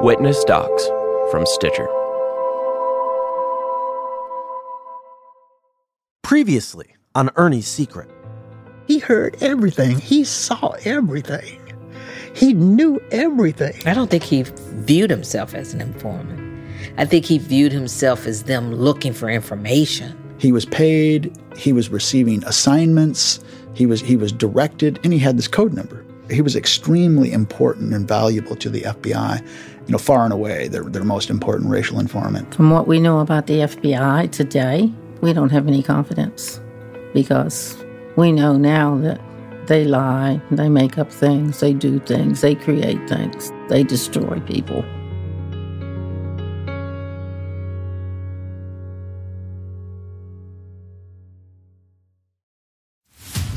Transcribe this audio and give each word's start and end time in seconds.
Witness 0.00 0.44
Docs 0.44 0.86
from 1.32 1.44
Stitcher. 1.44 1.88
Previously 6.22 6.94
on 7.16 7.30
Ernie's 7.34 7.66
Secret. 7.66 8.08
He 8.86 9.00
heard 9.00 9.36
everything. 9.42 9.98
He 9.98 10.22
saw 10.22 10.76
everything. 10.84 11.60
He 12.32 12.52
knew 12.52 13.00
everything. 13.10 13.74
I 13.86 13.94
don't 13.94 14.08
think 14.08 14.22
he 14.22 14.44
viewed 14.44 15.10
himself 15.10 15.52
as 15.52 15.74
an 15.74 15.80
informant. 15.80 16.64
I 16.96 17.04
think 17.04 17.24
he 17.24 17.38
viewed 17.38 17.72
himself 17.72 18.24
as 18.24 18.44
them 18.44 18.72
looking 18.72 19.12
for 19.12 19.28
information. 19.28 20.16
He 20.38 20.52
was 20.52 20.64
paid, 20.64 21.36
he 21.56 21.72
was 21.72 21.88
receiving 21.88 22.44
assignments, 22.44 23.40
he 23.74 23.84
was 23.84 24.00
he 24.00 24.16
was 24.16 24.30
directed, 24.30 25.00
and 25.02 25.12
he 25.12 25.18
had 25.18 25.36
this 25.36 25.48
code 25.48 25.72
number. 25.72 26.04
He 26.30 26.42
was 26.42 26.56
extremely 26.56 27.32
important 27.32 27.94
and 27.94 28.06
valuable 28.06 28.56
to 28.56 28.68
the 28.68 28.82
FBI, 28.82 29.40
you 29.40 29.92
know, 29.92 29.98
far 29.98 30.24
and 30.24 30.32
away 30.32 30.68
their, 30.68 30.84
their 30.84 31.04
most 31.04 31.30
important 31.30 31.70
racial 31.70 31.98
informant. 31.98 32.54
From 32.54 32.70
what 32.70 32.86
we 32.86 33.00
know 33.00 33.20
about 33.20 33.46
the 33.46 33.60
FBI 33.60 34.30
today, 34.30 34.92
we 35.20 35.32
don't 35.32 35.50
have 35.50 35.66
any 35.66 35.82
confidence 35.82 36.60
because 37.14 37.76
we 38.16 38.32
know 38.32 38.56
now 38.56 38.96
that 38.98 39.20
they 39.66 39.84
lie, 39.84 40.40
they 40.50 40.68
make 40.68 40.98
up 40.98 41.12
things, 41.12 41.60
they 41.60 41.72
do 41.72 41.98
things, 42.00 42.40
they 42.40 42.54
create 42.54 43.08
things, 43.08 43.52
they 43.68 43.82
destroy 43.82 44.40
people. 44.40 44.84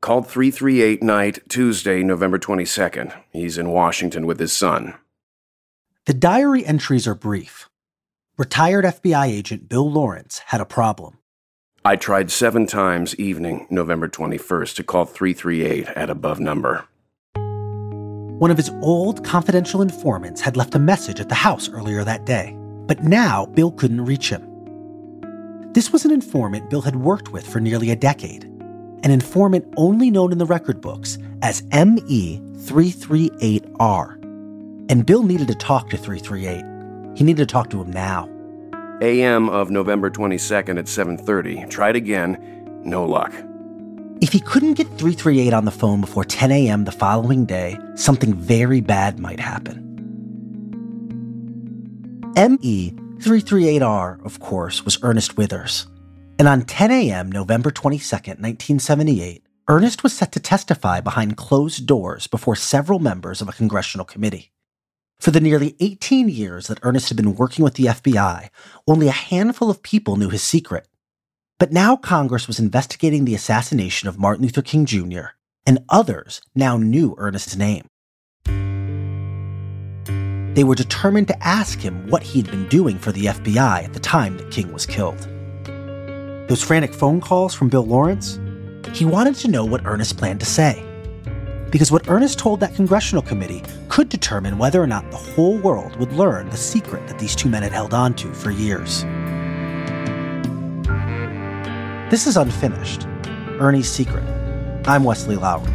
Called 0.00 0.26
338 0.26 1.02
night, 1.02 1.40
Tuesday, 1.50 2.02
November 2.02 2.38
22nd. 2.38 3.14
He's 3.30 3.58
in 3.58 3.68
Washington 3.68 4.24
with 4.26 4.40
his 4.40 4.52
son. 4.52 4.94
The 6.06 6.14
diary 6.14 6.64
entries 6.64 7.06
are 7.06 7.14
brief. 7.14 7.68
Retired 8.38 8.86
FBI 8.86 9.26
agent 9.26 9.68
Bill 9.68 9.90
Lawrence 9.90 10.40
had 10.46 10.62
a 10.62 10.64
problem. 10.64 11.18
I 11.84 11.96
tried 11.96 12.30
seven 12.30 12.66
times 12.66 13.14
evening, 13.16 13.66
November 13.68 14.08
21st, 14.08 14.76
to 14.76 14.84
call 14.84 15.04
338 15.04 15.88
at 15.88 16.08
above 16.08 16.40
number. 16.40 16.86
One 18.38 18.50
of 18.50 18.56
his 18.56 18.70
old 18.80 19.22
confidential 19.22 19.82
informants 19.82 20.40
had 20.40 20.56
left 20.56 20.74
a 20.74 20.78
message 20.78 21.20
at 21.20 21.28
the 21.28 21.34
house 21.34 21.68
earlier 21.68 22.04
that 22.04 22.24
day, 22.24 22.56
but 22.86 23.04
now 23.04 23.44
Bill 23.44 23.70
couldn't 23.72 24.06
reach 24.06 24.30
him. 24.30 24.46
This 25.74 25.92
was 25.92 26.06
an 26.06 26.10
informant 26.10 26.70
Bill 26.70 26.80
had 26.80 26.96
worked 26.96 27.32
with 27.32 27.46
for 27.46 27.60
nearly 27.60 27.90
a 27.90 27.96
decade, 27.96 28.49
an 29.02 29.10
informant 29.10 29.66
only 29.76 30.10
known 30.10 30.32
in 30.32 30.38
the 30.38 30.46
record 30.46 30.80
books 30.80 31.18
as 31.42 31.60
ME338R. 31.62 34.16
And 34.90 35.06
Bill 35.06 35.22
needed 35.22 35.48
to 35.48 35.54
talk 35.54 35.88
to 35.90 35.96
338. 35.96 36.64
He 37.16 37.24
needed 37.24 37.48
to 37.48 37.52
talk 37.52 37.70
to 37.70 37.80
him 37.80 37.90
now. 37.90 38.28
AM 39.02 39.48
of 39.48 39.70
November 39.70 40.10
22nd 40.10 40.78
at 40.78 40.88
7:30. 40.88 41.64
Tried 41.70 41.96
again, 41.96 42.36
no 42.84 43.02
luck. 43.04 43.32
If 44.20 44.32
he 44.32 44.40
couldn't 44.40 44.74
get 44.74 44.86
338 44.98 45.54
on 45.54 45.64
the 45.64 45.70
phone 45.70 46.02
before 46.02 46.24
10 46.24 46.52
a.m. 46.52 46.84
the 46.84 46.92
following 46.92 47.46
day, 47.46 47.78
something 47.94 48.34
very 48.34 48.82
bad 48.82 49.18
might 49.18 49.40
happen. 49.40 49.86
ME338R, 52.36 54.22
of 54.24 54.40
course, 54.40 54.84
was 54.84 54.98
Ernest 55.02 55.38
Withers. 55.38 55.86
And 56.40 56.48
on 56.48 56.62
10 56.62 56.90
a.m., 56.90 57.30
November 57.30 57.70
22, 57.70 58.02
1978, 58.02 59.44
Ernest 59.68 60.02
was 60.02 60.14
set 60.14 60.32
to 60.32 60.40
testify 60.40 61.02
behind 61.02 61.36
closed 61.36 61.84
doors 61.84 62.26
before 62.26 62.56
several 62.56 62.98
members 62.98 63.42
of 63.42 63.50
a 63.50 63.52
congressional 63.52 64.06
committee. 64.06 64.50
For 65.18 65.32
the 65.32 65.40
nearly 65.42 65.76
18 65.80 66.30
years 66.30 66.68
that 66.68 66.78
Ernest 66.82 67.10
had 67.10 67.18
been 67.18 67.34
working 67.34 67.62
with 67.62 67.74
the 67.74 67.84
FBI, 67.84 68.48
only 68.88 69.06
a 69.06 69.12
handful 69.12 69.68
of 69.68 69.82
people 69.82 70.16
knew 70.16 70.30
his 70.30 70.42
secret. 70.42 70.88
But 71.58 71.72
now 71.72 71.94
Congress 71.94 72.46
was 72.46 72.58
investigating 72.58 73.26
the 73.26 73.34
assassination 73.34 74.08
of 74.08 74.18
Martin 74.18 74.44
Luther 74.44 74.62
King 74.62 74.86
Jr., 74.86 75.34
and 75.66 75.84
others 75.90 76.40
now 76.54 76.78
knew 76.78 77.14
Ernest's 77.18 77.54
name. 77.54 77.84
They 80.54 80.64
were 80.64 80.74
determined 80.74 81.28
to 81.28 81.46
ask 81.46 81.80
him 81.80 82.08
what 82.08 82.22
he'd 82.22 82.50
been 82.50 82.66
doing 82.68 82.98
for 82.98 83.12
the 83.12 83.26
FBI 83.26 83.84
at 83.84 83.92
the 83.92 84.00
time 84.00 84.38
that 84.38 84.50
King 84.50 84.72
was 84.72 84.86
killed. 84.86 85.29
Those 86.50 86.64
frantic 86.64 86.92
phone 86.92 87.20
calls 87.20 87.54
from 87.54 87.68
Bill 87.68 87.86
Lawrence? 87.86 88.40
He 88.92 89.04
wanted 89.04 89.36
to 89.36 89.46
know 89.46 89.64
what 89.64 89.82
Ernest 89.84 90.18
planned 90.18 90.40
to 90.40 90.46
say. 90.46 90.84
Because 91.70 91.92
what 91.92 92.08
Ernest 92.08 92.40
told 92.40 92.58
that 92.58 92.74
congressional 92.74 93.22
committee 93.22 93.62
could 93.88 94.08
determine 94.08 94.58
whether 94.58 94.82
or 94.82 94.86
not 94.88 95.08
the 95.12 95.16
whole 95.16 95.58
world 95.58 95.94
would 96.00 96.12
learn 96.12 96.50
the 96.50 96.56
secret 96.56 97.06
that 97.06 97.20
these 97.20 97.36
two 97.36 97.48
men 97.48 97.62
had 97.62 97.70
held 97.70 97.94
on 97.94 98.14
to 98.14 98.34
for 98.34 98.50
years. 98.50 99.04
This 102.10 102.26
is 102.26 102.36
Unfinished 102.36 103.06
Ernie's 103.60 103.88
Secret. 103.88 104.24
I'm 104.88 105.04
Wesley 105.04 105.36
Lowery. 105.36 105.72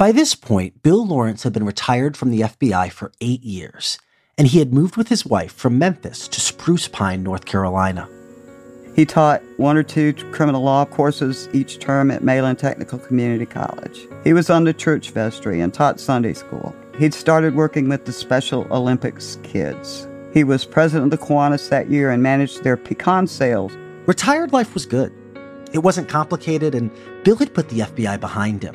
By 0.00 0.12
this 0.12 0.34
point, 0.34 0.82
Bill 0.82 1.06
Lawrence 1.06 1.42
had 1.42 1.52
been 1.52 1.66
retired 1.66 2.16
from 2.16 2.30
the 2.30 2.40
FBI 2.40 2.90
for 2.90 3.12
eight 3.20 3.42
years, 3.42 3.98
and 4.38 4.48
he 4.48 4.58
had 4.58 4.72
moved 4.72 4.96
with 4.96 5.08
his 5.08 5.26
wife 5.26 5.52
from 5.52 5.78
Memphis 5.78 6.26
to 6.28 6.40
Spruce 6.40 6.88
Pine, 6.88 7.22
North 7.22 7.44
Carolina. 7.44 8.08
He 8.96 9.04
taught 9.04 9.42
one 9.58 9.76
or 9.76 9.82
two 9.82 10.14
criminal 10.32 10.62
law 10.62 10.86
courses 10.86 11.50
each 11.52 11.80
term 11.80 12.10
at 12.10 12.22
Mayland 12.22 12.56
Technical 12.56 12.98
Community 12.98 13.44
College. 13.44 14.06
He 14.24 14.32
was 14.32 14.48
on 14.48 14.64
the 14.64 14.72
church 14.72 15.10
vestry 15.10 15.60
and 15.60 15.74
taught 15.74 16.00
Sunday 16.00 16.32
school. 16.32 16.74
He'd 16.98 17.12
started 17.12 17.54
working 17.54 17.90
with 17.90 18.06
the 18.06 18.12
Special 18.14 18.66
Olympics 18.70 19.36
kids. 19.42 20.08
He 20.32 20.44
was 20.44 20.64
president 20.64 21.12
of 21.12 21.20
the 21.20 21.26
Kiwanis 21.26 21.68
that 21.68 21.90
year 21.90 22.10
and 22.10 22.22
managed 22.22 22.64
their 22.64 22.78
pecan 22.78 23.26
sales. 23.26 23.76
Retired 24.06 24.54
life 24.54 24.72
was 24.72 24.86
good. 24.86 25.12
It 25.74 25.80
wasn't 25.80 26.08
complicated, 26.08 26.74
and 26.74 26.90
Bill 27.22 27.36
had 27.36 27.52
put 27.52 27.68
the 27.68 27.80
FBI 27.80 28.18
behind 28.18 28.62
him. 28.62 28.74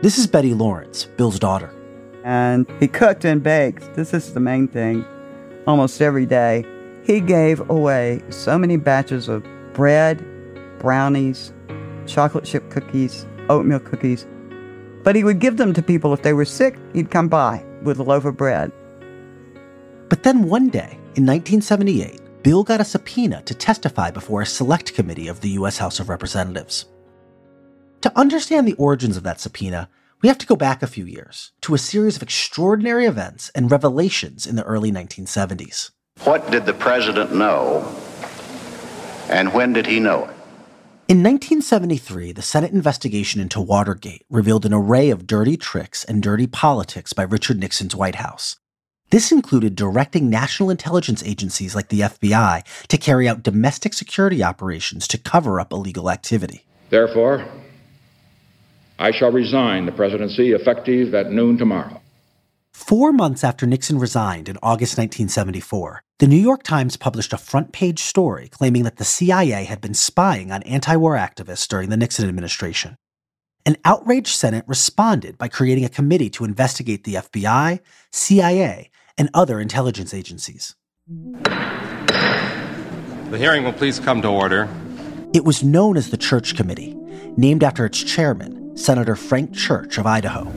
This 0.00 0.16
is 0.16 0.28
Betty 0.28 0.54
Lawrence, 0.54 1.06
Bill's 1.16 1.40
daughter. 1.40 1.74
And 2.22 2.70
he 2.78 2.86
cooked 2.86 3.24
and 3.24 3.42
baked. 3.42 3.94
This 3.94 4.14
is 4.14 4.32
the 4.32 4.38
main 4.38 4.68
thing 4.68 5.04
almost 5.66 6.00
every 6.00 6.24
day. 6.24 6.64
He 7.04 7.18
gave 7.18 7.68
away 7.68 8.22
so 8.30 8.56
many 8.56 8.76
batches 8.76 9.28
of 9.28 9.44
bread, 9.72 10.24
brownies, 10.78 11.52
chocolate 12.06 12.44
chip 12.44 12.70
cookies, 12.70 13.26
oatmeal 13.48 13.80
cookies. 13.80 14.24
But 15.02 15.16
he 15.16 15.24
would 15.24 15.40
give 15.40 15.56
them 15.56 15.72
to 15.72 15.82
people 15.82 16.14
if 16.14 16.22
they 16.22 16.32
were 16.32 16.44
sick, 16.44 16.78
he'd 16.92 17.10
come 17.10 17.26
by 17.26 17.64
with 17.82 17.98
a 17.98 18.04
loaf 18.04 18.24
of 18.24 18.36
bread. 18.36 18.70
But 20.08 20.22
then 20.22 20.44
one 20.44 20.68
day, 20.68 20.92
in 21.16 21.26
1978, 21.26 22.44
Bill 22.44 22.62
got 22.62 22.80
a 22.80 22.84
subpoena 22.84 23.42
to 23.42 23.54
testify 23.54 24.12
before 24.12 24.42
a 24.42 24.46
select 24.46 24.94
committee 24.94 25.26
of 25.26 25.40
the 25.40 25.50
U.S. 25.50 25.76
House 25.76 25.98
of 25.98 26.08
Representatives. 26.08 26.86
To 28.02 28.16
understand 28.16 28.68
the 28.68 28.74
origins 28.74 29.16
of 29.16 29.24
that 29.24 29.40
subpoena, 29.40 29.88
we 30.22 30.28
have 30.28 30.38
to 30.38 30.46
go 30.46 30.54
back 30.54 30.82
a 30.82 30.86
few 30.86 31.04
years 31.04 31.50
to 31.62 31.74
a 31.74 31.78
series 31.78 32.14
of 32.14 32.22
extraordinary 32.22 33.06
events 33.06 33.50
and 33.56 33.70
revelations 33.70 34.46
in 34.46 34.54
the 34.54 34.62
early 34.62 34.92
1970s. 34.92 35.90
What 36.22 36.48
did 36.50 36.64
the 36.64 36.74
president 36.74 37.34
know, 37.34 37.82
and 39.28 39.52
when 39.52 39.72
did 39.72 39.86
he 39.86 39.98
know 39.98 40.24
it? 40.26 40.34
In 41.08 41.24
1973, 41.24 42.32
the 42.32 42.42
Senate 42.42 42.70
investigation 42.70 43.40
into 43.40 43.60
Watergate 43.60 44.24
revealed 44.30 44.64
an 44.64 44.74
array 44.74 45.10
of 45.10 45.26
dirty 45.26 45.56
tricks 45.56 46.04
and 46.04 46.22
dirty 46.22 46.46
politics 46.46 47.12
by 47.12 47.24
Richard 47.24 47.58
Nixon's 47.58 47.96
White 47.96 48.16
House. 48.16 48.56
This 49.10 49.32
included 49.32 49.74
directing 49.74 50.30
national 50.30 50.70
intelligence 50.70 51.22
agencies 51.24 51.74
like 51.74 51.88
the 51.88 52.00
FBI 52.00 52.62
to 52.88 52.98
carry 52.98 53.26
out 53.26 53.42
domestic 53.42 53.94
security 53.94 54.44
operations 54.44 55.08
to 55.08 55.18
cover 55.18 55.58
up 55.58 55.72
illegal 55.72 56.10
activity. 56.10 56.66
Therefore, 56.90 57.44
I 58.98 59.12
shall 59.12 59.30
resign 59.30 59.86
the 59.86 59.92
presidency 59.92 60.52
effective 60.52 61.14
at 61.14 61.30
noon 61.30 61.56
tomorrow. 61.56 62.00
Four 62.72 63.12
months 63.12 63.44
after 63.44 63.64
Nixon 63.66 63.98
resigned 63.98 64.48
in 64.48 64.58
August 64.62 64.98
1974, 64.98 66.02
the 66.18 66.26
New 66.26 66.36
York 66.36 66.64
Times 66.64 66.96
published 66.96 67.32
a 67.32 67.38
front 67.38 67.72
page 67.72 68.00
story 68.00 68.48
claiming 68.48 68.82
that 68.82 68.96
the 68.96 69.04
CIA 69.04 69.64
had 69.64 69.80
been 69.80 69.94
spying 69.94 70.50
on 70.50 70.62
anti 70.64 70.96
war 70.96 71.14
activists 71.14 71.68
during 71.68 71.90
the 71.90 71.96
Nixon 71.96 72.28
administration. 72.28 72.96
An 73.64 73.76
outraged 73.84 74.34
Senate 74.34 74.64
responded 74.66 75.38
by 75.38 75.48
creating 75.48 75.84
a 75.84 75.88
committee 75.88 76.30
to 76.30 76.44
investigate 76.44 77.04
the 77.04 77.14
FBI, 77.14 77.80
CIA, 78.10 78.90
and 79.16 79.30
other 79.34 79.60
intelligence 79.60 80.12
agencies. 80.14 80.74
The 83.30 83.38
hearing 83.38 83.62
will 83.64 83.72
please 83.72 84.00
come 84.00 84.22
to 84.22 84.28
order. 84.28 84.68
It 85.34 85.44
was 85.44 85.62
known 85.62 85.96
as 85.96 86.10
the 86.10 86.16
Church 86.16 86.56
Committee, 86.56 86.94
named 87.36 87.62
after 87.62 87.84
its 87.84 88.02
chairman, 88.02 88.67
Senator 88.78 89.16
Frank 89.16 89.52
Church 89.54 89.98
of 89.98 90.06
Idaho. 90.06 90.50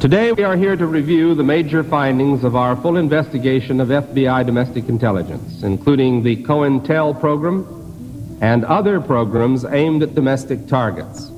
Today, 0.00 0.32
we 0.32 0.42
are 0.42 0.56
here 0.56 0.74
to 0.74 0.86
review 0.86 1.34
the 1.34 1.44
major 1.44 1.84
findings 1.84 2.44
of 2.44 2.56
our 2.56 2.74
full 2.74 2.96
investigation 2.96 3.80
of 3.80 3.88
FBI 3.88 4.44
domestic 4.44 4.88
intelligence, 4.88 5.62
including 5.62 6.22
the 6.22 6.42
COINTEL 6.42 7.20
program 7.20 8.38
and 8.40 8.64
other 8.64 9.00
programs 9.00 9.64
aimed 9.66 10.02
at 10.02 10.14
domestic 10.14 10.66
targets. 10.66 11.30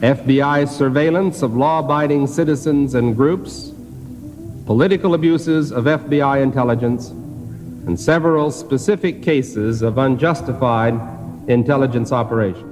FBI 0.00 0.66
surveillance 0.66 1.42
of 1.42 1.54
law 1.54 1.80
abiding 1.80 2.26
citizens 2.26 2.94
and 2.94 3.14
groups, 3.14 3.72
political 4.64 5.14
abuses 5.14 5.70
of 5.70 5.84
FBI 5.84 6.42
intelligence, 6.42 7.10
and 7.10 8.00
several 8.00 8.50
specific 8.50 9.22
cases 9.22 9.82
of 9.82 9.98
unjustified 9.98 10.94
intelligence 11.48 12.10
operations. 12.10 12.69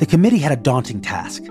The 0.00 0.06
committee 0.06 0.38
had 0.38 0.50
a 0.50 0.56
daunting 0.56 1.02
task 1.02 1.42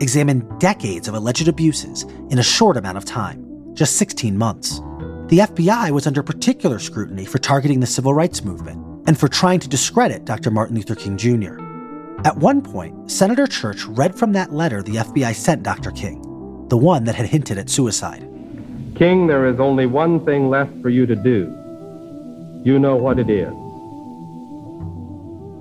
examine 0.00 0.40
decades 0.58 1.08
of 1.08 1.14
alleged 1.14 1.46
abuses 1.46 2.04
in 2.30 2.38
a 2.38 2.42
short 2.42 2.78
amount 2.78 2.96
of 2.96 3.04
time, 3.04 3.74
just 3.74 3.96
16 3.96 4.38
months. 4.38 4.78
The 5.26 5.40
FBI 5.40 5.90
was 5.90 6.06
under 6.06 6.22
particular 6.22 6.78
scrutiny 6.78 7.26
for 7.26 7.36
targeting 7.36 7.80
the 7.80 7.86
civil 7.86 8.14
rights 8.14 8.42
movement 8.42 8.82
and 9.06 9.20
for 9.20 9.28
trying 9.28 9.60
to 9.60 9.68
discredit 9.68 10.24
Dr. 10.24 10.50
Martin 10.50 10.76
Luther 10.76 10.94
King 10.94 11.18
Jr. 11.18 11.58
At 12.24 12.38
one 12.38 12.62
point, 12.62 13.10
Senator 13.10 13.46
Church 13.46 13.84
read 13.84 14.14
from 14.14 14.32
that 14.32 14.54
letter 14.54 14.82
the 14.82 14.96
FBI 14.96 15.34
sent 15.34 15.62
Dr. 15.62 15.90
King, 15.90 16.22
the 16.68 16.78
one 16.78 17.04
that 17.04 17.14
had 17.14 17.26
hinted 17.26 17.58
at 17.58 17.68
suicide. 17.68 18.26
King, 18.94 19.26
there 19.26 19.44
is 19.46 19.60
only 19.60 19.84
one 19.84 20.24
thing 20.24 20.48
left 20.48 20.72
for 20.80 20.88
you 20.88 21.04
to 21.04 21.14
do. 21.14 21.54
You 22.64 22.78
know 22.78 22.96
what 22.96 23.18
it 23.18 23.28
is. 23.28 23.52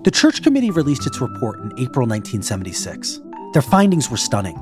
The 0.07 0.11
Church 0.11 0.41
Committee 0.41 0.71
released 0.71 1.05
its 1.05 1.19
report 1.19 1.59
in 1.59 1.73
April 1.73 2.07
1976. 2.07 3.19
Their 3.51 3.61
findings 3.61 4.09
were 4.09 4.15
stunning. 4.15 4.57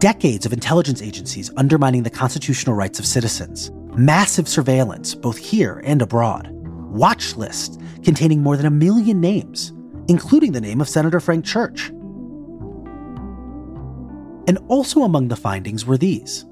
Decades 0.00 0.44
of 0.44 0.52
intelligence 0.52 1.00
agencies 1.00 1.48
undermining 1.56 2.02
the 2.02 2.10
constitutional 2.10 2.74
rights 2.74 2.98
of 2.98 3.06
citizens, 3.06 3.70
massive 3.96 4.48
surveillance, 4.48 5.14
both 5.14 5.38
here 5.38 5.80
and 5.84 6.02
abroad, 6.02 6.48
watch 6.50 7.36
lists 7.36 7.78
containing 8.02 8.42
more 8.42 8.56
than 8.56 8.66
a 8.66 8.70
million 8.70 9.20
names, 9.20 9.72
including 10.08 10.50
the 10.50 10.60
name 10.60 10.80
of 10.80 10.88
Senator 10.88 11.20
Frank 11.20 11.44
Church. 11.44 11.90
And 14.48 14.58
also 14.66 15.02
among 15.02 15.28
the 15.28 15.36
findings 15.36 15.86
were 15.86 15.98
these 15.98 16.46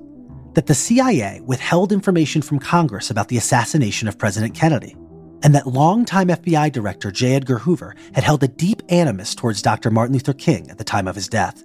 that 0.54 0.66
the 0.66 0.76
CIA 0.76 1.40
withheld 1.40 1.90
information 1.90 2.42
from 2.42 2.60
Congress 2.60 3.10
about 3.10 3.26
the 3.26 3.36
assassination 3.36 4.06
of 4.06 4.16
President 4.16 4.54
Kennedy, 4.54 4.94
and 5.42 5.54
that 5.54 5.66
longtime 5.66 6.28
FBI 6.28 6.72
Director 6.72 7.10
J. 7.10 7.34
Edgar 7.34 7.58
Hoover 7.58 7.94
had 8.14 8.24
held 8.24 8.42
a 8.42 8.48
deep 8.48 8.82
animus 8.88 9.34
towards 9.34 9.62
Dr. 9.62 9.90
Martin 9.90 10.14
Luther 10.14 10.32
King 10.32 10.70
at 10.70 10.78
the 10.78 10.84
time 10.84 11.08
of 11.08 11.14
his 11.14 11.28
death. 11.28 11.64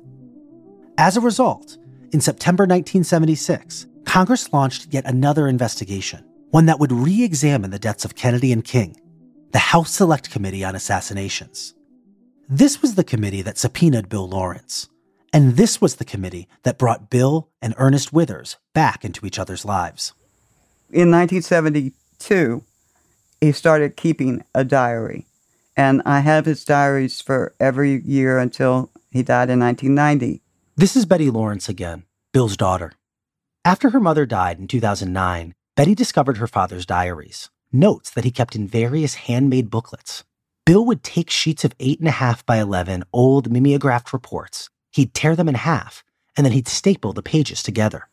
As 0.98 1.18
a 1.18 1.22
result, 1.22 1.78
in 2.12 2.22
September 2.22 2.64
1976, 2.64 3.88
Congress 4.06 4.54
launched 4.54 4.94
yet 4.94 5.06
another 5.06 5.48
investigation, 5.48 6.24
one 6.52 6.68
that 6.68 6.80
would 6.80 6.92
re 6.92 7.24
examine 7.24 7.72
the 7.72 7.80
deaths 7.80 8.06
of 8.06 8.16
Kennedy 8.16 8.52
and 8.52 8.64
King, 8.64 9.00
the 9.52 9.60
House 9.60 9.92
Select 9.92 10.30
Committee 10.30 10.64
on 10.64 10.76
Assassinations. 10.76 11.74
This 12.48 12.82
was 12.82 12.96
the 12.96 13.04
committee 13.04 13.42
that 13.42 13.58
subpoenaed 13.58 14.10
Bill 14.10 14.28
Lawrence, 14.30 14.90
and 15.32 15.58
this 15.58 15.82
was 15.82 15.96
the 15.96 16.06
committee 16.06 16.48
that 16.62 16.78
brought 16.78 17.10
Bill 17.10 17.50
and 17.62 17.74
Ernest 17.78 18.14
Withers 18.14 18.58
back 18.74 19.04
into 19.04 19.26
each 19.26 19.40
other's 19.40 19.66
lives. 19.66 20.14
In 20.92 21.10
1972, 21.10 22.64
he 23.44 23.52
started 23.52 23.98
keeping 23.98 24.42
a 24.56 24.64
diary, 24.64 25.28
and 25.76 26.02
I 26.06 26.22
have 26.22 26.46
his 26.46 26.64
diaries 26.64 27.20
for 27.20 27.54
every 27.60 28.02
year 28.02 28.40
until 28.40 28.90
he 29.12 29.22
died 29.22 29.50
in 29.50 29.60
1990. 29.60 30.42
This 30.78 30.96
is 30.96 31.06
Betty 31.06 31.30
Lawrence 31.30 31.68
again, 31.68 32.04
Bill's 32.32 32.56
daughter. 32.56 32.94
After 33.66 33.90
her 33.90 34.00
mother 34.00 34.26
died 34.26 34.60
in 34.60 34.68
2009, 34.68 35.54
Betty 35.76 35.94
discovered 35.94 36.38
her 36.38 36.48
father's 36.48 36.86
diaries, 36.86 37.50
notes 37.72 38.10
that 38.12 38.24
he 38.24 38.32
kept 38.32 38.56
in 38.56 38.68
various 38.68 39.16
handmade 39.16 39.70
booklets. 39.70 40.24
Bill 40.66 40.86
would 40.86 41.04
take 41.04 41.30
sheets 41.30 41.66
of 41.66 41.78
8.5 41.80 42.46
by 42.46 42.58
11 42.58 43.04
old 43.12 43.52
mimeographed 43.52 44.14
reports, 44.14 44.70
he'd 44.92 45.14
tear 45.14 45.36
them 45.36 45.50
in 45.50 45.56
half, 45.56 46.04
and 46.38 46.46
then 46.46 46.54
he'd 46.54 46.70
staple 46.70 47.12
the 47.12 47.22
pages 47.22 47.62
together. 47.62 48.08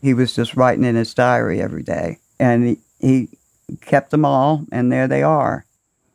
He 0.00 0.14
was 0.14 0.36
just 0.36 0.54
writing 0.54 0.84
in 0.84 0.94
his 0.94 1.14
diary 1.14 1.60
every 1.60 1.82
day, 1.82 2.18
and 2.38 2.68
he, 2.68 2.78
he 3.00 3.37
kept 3.80 4.10
them 4.10 4.24
all, 4.24 4.64
and 4.72 4.90
there 4.90 5.08
they 5.08 5.22
are. 5.22 5.64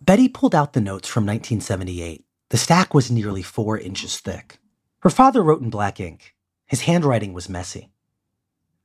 Betty 0.02 0.28
pulled 0.28 0.56
out 0.56 0.74
the 0.74 0.82
notes 0.82 1.08
from 1.08 1.26
1978. 1.26 2.26
The 2.50 2.58
stack 2.58 2.94
was 2.94 3.10
nearly 3.10 3.42
four 3.42 3.78
inches 3.78 4.20
thick. 4.20 4.60
Her 5.00 5.10
father 5.10 5.42
wrote 5.42 5.62
in 5.62 5.70
black 5.70 6.00
ink. 6.00 6.36
His 6.66 6.82
handwriting 6.82 7.34
was 7.34 7.50
messy. 7.50 7.90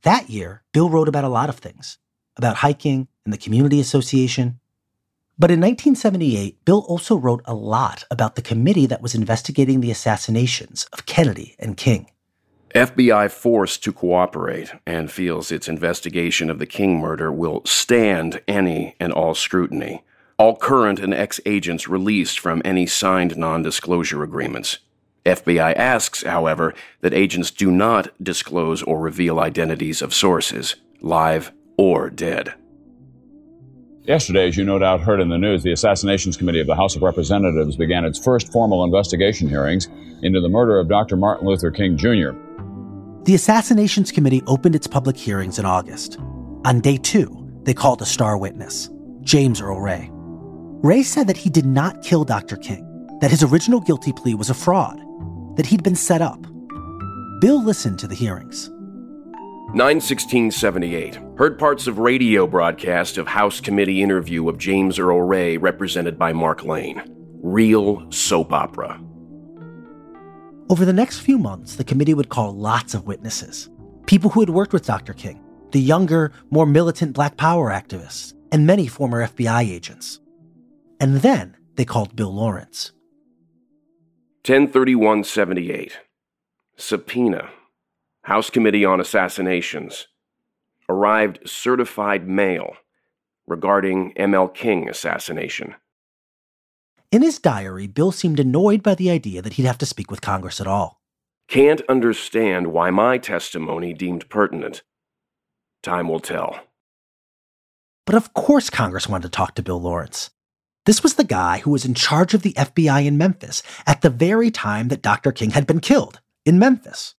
That 0.03 0.31
year, 0.31 0.63
Bill 0.73 0.91
wrote 0.91 1.09
about 1.09 1.25
a 1.25 1.29
lot 1.29 1.49
of 1.49 1.59
things 1.59 1.99
about 2.37 2.57
hiking 2.57 3.09
and 3.25 3.33
the 3.35 3.39
community 3.39 3.81
association. 3.81 4.61
But 5.39 5.51
in 5.51 5.61
1978, 5.61 6.65
Bill 6.65 6.85
also 6.89 7.17
wrote 7.17 7.43
a 7.45 7.55
lot 7.55 8.05
about 8.11 8.37
the 8.37 8.43
committee 8.43 8.87
that 8.87 9.03
was 9.03 9.15
investigating 9.15 9.81
the 9.81 9.91
assassinations 9.91 10.87
of 10.93 11.07
Kennedy 11.07 11.57
and 11.59 11.77
King. 11.77 12.11
FBI 12.75 13.31
forced 13.31 13.83
to 13.85 13.93
cooperate 13.93 14.73
and 14.87 15.11
feels 15.11 15.51
its 15.51 15.69
investigation 15.69 16.51
of 16.51 16.59
the 16.59 16.67
King 16.67 17.01
murder 17.01 17.33
will 17.33 17.65
stand 17.65 18.43
any 18.47 18.95
and 19.01 19.13
all 19.13 19.35
scrutiny. 19.35 20.05
All 20.39 20.55
current 20.55 21.01
and 21.01 21.15
ex 21.15 21.41
agents 21.47 21.89
released 21.89 22.39
from 22.39 22.61
any 22.65 22.87
signed 22.87 23.37
non 23.37 23.63
disclosure 23.63 24.23
agreements. 24.23 24.79
FBI 25.25 25.75
asks, 25.77 26.23
however, 26.23 26.75
that 27.01 27.15
agents 27.15 27.51
do 27.51 27.71
not 27.71 28.09
disclose 28.23 28.83
or 28.83 29.01
reveal 29.01 29.41
identities 29.41 30.03
of 30.03 30.15
sources, 30.15 30.77
live 31.01 31.53
or 31.77 32.11
dead. 32.11 32.55
Yesterday, 34.03 34.49
as 34.49 34.57
you 34.57 34.65
no 34.65 34.79
doubt 34.79 35.01
heard 35.01 35.21
in 35.21 35.29
the 35.29 35.37
news, 35.37 35.63
the 35.63 35.73
Assassinations 35.73 36.37
Committee 36.37 36.61
of 36.61 36.67
the 36.67 36.77
House 36.77 36.97
of 36.97 37.03
Representatives 37.03 37.77
began 37.77 38.05
its 38.05 38.19
first 38.19 38.53
formal 38.53 38.85
investigation 38.85 39.49
hearings 39.49 39.87
into 40.23 40.41
the 40.41 40.49
murder 40.49 40.79
of 40.79 40.89
Dr. 40.89 41.17
Martin 41.17 41.47
Luther 41.47 41.71
King 41.71 41.97
Jr. 41.97 42.31
The 43.29 43.35
Assassinations 43.35 44.11
Committee 44.11 44.43
opened 44.47 44.75
its 44.75 44.87
public 44.87 45.15
hearings 45.15 45.59
in 45.59 45.67
August. 45.67 46.17
On 46.65 46.81
day 46.81 46.97
two, 46.97 47.47
they 47.65 47.75
called 47.75 48.01
a 48.01 48.07
star 48.07 48.39
witness, 48.39 48.89
James 49.21 49.61
Earl 49.61 49.83
Ray. 49.83 50.09
Ray 50.11 51.03
said 51.03 51.27
that 51.27 51.37
he 51.37 51.51
did 51.51 51.67
not 51.67 52.03
kill 52.03 52.25
Dr. 52.25 52.57
King, 52.57 53.19
that 53.21 53.31
his 53.31 53.43
original 53.43 53.81
guilty 53.81 54.15
plea 54.15 54.35
was 54.35 54.49
a 54.49 54.55
fraud, 54.55 54.99
that 55.59 55.67
he'd 55.67 55.83
been 55.83 55.95
set 55.95 56.23
up. 56.23 56.41
Bill 57.43 57.63
listened 57.63 57.99
to 57.99 58.07
the 58.07 58.15
hearings. 58.15 58.71
91678. 59.75 61.19
Heard 61.37 61.59
parts 61.59 61.87
of 61.87 61.99
radio 61.99 62.47
broadcast 62.47 63.19
of 63.19 63.29
House 63.29 63.61
Committee 63.61 64.03
interview 64.03 64.49
of 64.49 64.57
James 64.57 64.99
Earl 64.99 65.21
Ray 65.21 65.59
represented 65.59 66.19
by 66.19 66.33
Mark 66.33 66.65
Lane. 66.65 67.03
Real 67.43 68.11
soap 68.11 68.55
opera. 68.55 68.99
Over 70.71 70.85
the 70.85 70.93
next 70.93 71.21
few 71.21 71.39
months, 71.39 71.77
the 71.77 71.85
committee 71.85 72.13
would 72.13 72.29
call 72.29 72.55
lots 72.55 72.93
of 72.95 73.07
witnesses 73.07 73.71
people 74.07 74.31
who 74.31 74.41
had 74.41 74.51
worked 74.51 74.73
with 74.73 74.87
Dr. 74.87 75.13
King, 75.13 75.39
the 75.71 75.81
younger, 75.81 76.33
more 76.51 76.65
militant 76.65 77.13
Black 77.13 77.37
Power 77.37 77.71
activists, 77.71 78.33
and 78.51 78.67
many 78.67 78.87
former 78.87 79.27
FBI 79.27 79.69
agents. 79.69 80.19
And 80.99 81.17
then 81.17 81.57
they 81.77 81.85
called 81.85 82.17
Bill 82.17 82.35
Lawrence. 82.35 82.93
103178. 84.47 85.99
Subpoena. 86.77 87.51
House 88.23 88.49
Committee 88.49 88.85
on 88.85 88.99
Assassinations. 88.99 90.09
Arrived 90.89 91.41
certified 91.47 92.27
mail. 92.27 92.77
regarding 93.47 94.13
ML 94.15 94.55
King 94.55 94.89
assassination. 94.89 95.75
In 97.11 97.23
his 97.23 97.39
diary, 97.39 97.87
Bill 97.87 98.13
seemed 98.13 98.39
annoyed 98.39 98.83
by 98.83 98.95
the 98.95 99.11
idea 99.11 99.41
that 99.41 99.55
he'd 99.55 99.65
have 99.65 99.79
to 99.79 99.87
speak 99.87 100.11
with 100.11 100.21
Congress 100.21 100.61
at 100.61 100.67
all. 100.67 101.01
Can't 101.49 101.81
understand 101.89 102.67
why 102.67 102.91
my 102.91 103.17
testimony 103.17 103.95
deemed 103.95 104.29
pertinent. 104.29 104.83
Time 105.83 106.09
will 106.09 106.21
tell. 106.21 106.61
But 108.05 108.15
of 108.15 108.35
course, 108.35 108.69
Congress 108.69 109.09
wanted 109.09 109.23
to 109.23 109.31
talk 109.31 109.55
to 109.55 109.63
Bill 109.63 109.81
Lawrence. 109.81 110.29
This 110.85 111.03
was 111.03 111.15
the 111.15 111.25
guy 111.25 111.59
who 111.59 111.71
was 111.71 111.87
in 111.87 111.95
charge 111.95 112.35
of 112.35 112.43
the 112.43 112.53
FBI 112.53 113.07
in 113.07 113.17
Memphis 113.17 113.63
at 113.87 114.03
the 114.03 114.11
very 114.11 114.51
time 114.51 114.89
that 114.89 115.03
Dr. 115.03 115.33
King 115.33 115.53
had 115.53 115.67
been 115.67 115.81
killed 115.81 116.21
in 116.45 116.59
Memphis. 116.59 117.15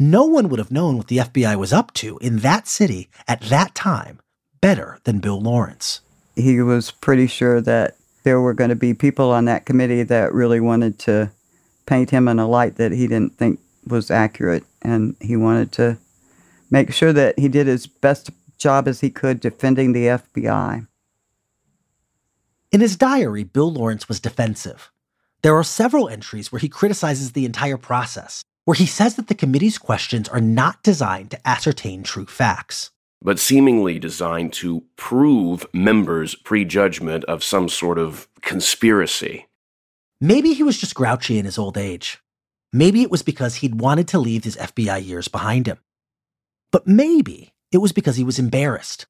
No 0.00 0.24
one 0.24 0.48
would 0.48 0.58
have 0.58 0.72
known 0.72 0.96
what 0.96 1.06
the 1.06 1.18
FBI 1.18 1.54
was 1.56 1.72
up 1.72 1.92
to 1.94 2.18
in 2.18 2.38
that 2.38 2.66
city 2.66 3.08
at 3.28 3.40
that 3.42 3.74
time 3.76 4.20
better 4.60 4.98
than 5.04 5.20
Bill 5.20 5.40
Lawrence. 5.40 6.00
He 6.34 6.60
was 6.60 6.90
pretty 6.90 7.28
sure 7.28 7.60
that 7.60 7.96
there 8.22 8.40
were 8.40 8.54
going 8.54 8.70
to 8.70 8.76
be 8.76 8.94
people 8.94 9.30
on 9.30 9.44
that 9.46 9.66
committee 9.66 10.02
that 10.04 10.32
really 10.32 10.60
wanted 10.60 10.98
to 11.00 11.30
paint 11.86 12.10
him 12.10 12.28
in 12.28 12.38
a 12.38 12.48
light 12.48 12.76
that 12.76 12.92
he 12.92 13.06
didn't 13.06 13.36
think 13.36 13.60
was 13.86 14.10
accurate. 14.10 14.64
And 14.82 15.16
he 15.20 15.36
wanted 15.36 15.72
to 15.72 15.98
make 16.70 16.92
sure 16.92 17.12
that 17.12 17.38
he 17.38 17.48
did 17.48 17.66
his 17.66 17.86
best 17.86 18.30
job 18.58 18.86
as 18.86 19.00
he 19.00 19.10
could 19.10 19.40
defending 19.40 19.92
the 19.92 20.06
FBI. 20.06 20.86
In 22.70 22.80
his 22.80 22.96
diary, 22.96 23.44
Bill 23.44 23.70
Lawrence 23.70 24.08
was 24.08 24.20
defensive. 24.20 24.90
There 25.42 25.56
are 25.56 25.64
several 25.64 26.08
entries 26.08 26.50
where 26.50 26.60
he 26.60 26.68
criticizes 26.68 27.32
the 27.32 27.44
entire 27.44 27.76
process, 27.76 28.44
where 28.64 28.76
he 28.76 28.86
says 28.86 29.16
that 29.16 29.26
the 29.26 29.34
committee's 29.34 29.76
questions 29.76 30.28
are 30.28 30.40
not 30.40 30.82
designed 30.82 31.32
to 31.32 31.48
ascertain 31.48 32.02
true 32.02 32.26
facts. 32.26 32.90
But 33.22 33.38
seemingly 33.38 33.98
designed 33.98 34.52
to 34.54 34.84
prove 34.96 35.64
members' 35.72 36.34
prejudgment 36.34 37.24
of 37.24 37.44
some 37.44 37.68
sort 37.68 37.98
of 37.98 38.28
conspiracy. 38.40 39.46
Maybe 40.20 40.52
he 40.52 40.62
was 40.62 40.78
just 40.78 40.94
grouchy 40.94 41.38
in 41.38 41.44
his 41.44 41.58
old 41.58 41.78
age. 41.78 42.18
Maybe 42.72 43.02
it 43.02 43.10
was 43.10 43.22
because 43.22 43.56
he'd 43.56 43.80
wanted 43.80 44.08
to 44.08 44.18
leave 44.18 44.44
his 44.44 44.56
FBI 44.56 45.06
years 45.06 45.28
behind 45.28 45.66
him. 45.66 45.78
But 46.70 46.86
maybe 46.86 47.52
it 47.70 47.78
was 47.78 47.92
because 47.92 48.16
he 48.16 48.24
was 48.24 48.38
embarrassed. 48.38 49.06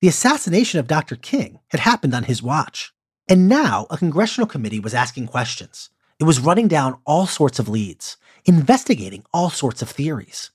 The 0.00 0.08
assassination 0.08 0.78
of 0.78 0.86
Dr. 0.86 1.16
King 1.16 1.60
had 1.70 1.80
happened 1.80 2.14
on 2.14 2.24
his 2.24 2.42
watch. 2.42 2.92
And 3.28 3.48
now 3.48 3.86
a 3.90 3.96
congressional 3.96 4.46
committee 4.46 4.78
was 4.78 4.94
asking 4.94 5.26
questions. 5.26 5.90
It 6.18 6.24
was 6.24 6.40
running 6.40 6.68
down 6.68 6.98
all 7.04 7.26
sorts 7.26 7.58
of 7.58 7.68
leads, 7.68 8.16
investigating 8.44 9.24
all 9.32 9.50
sorts 9.50 9.82
of 9.82 9.90
theories, 9.90 10.50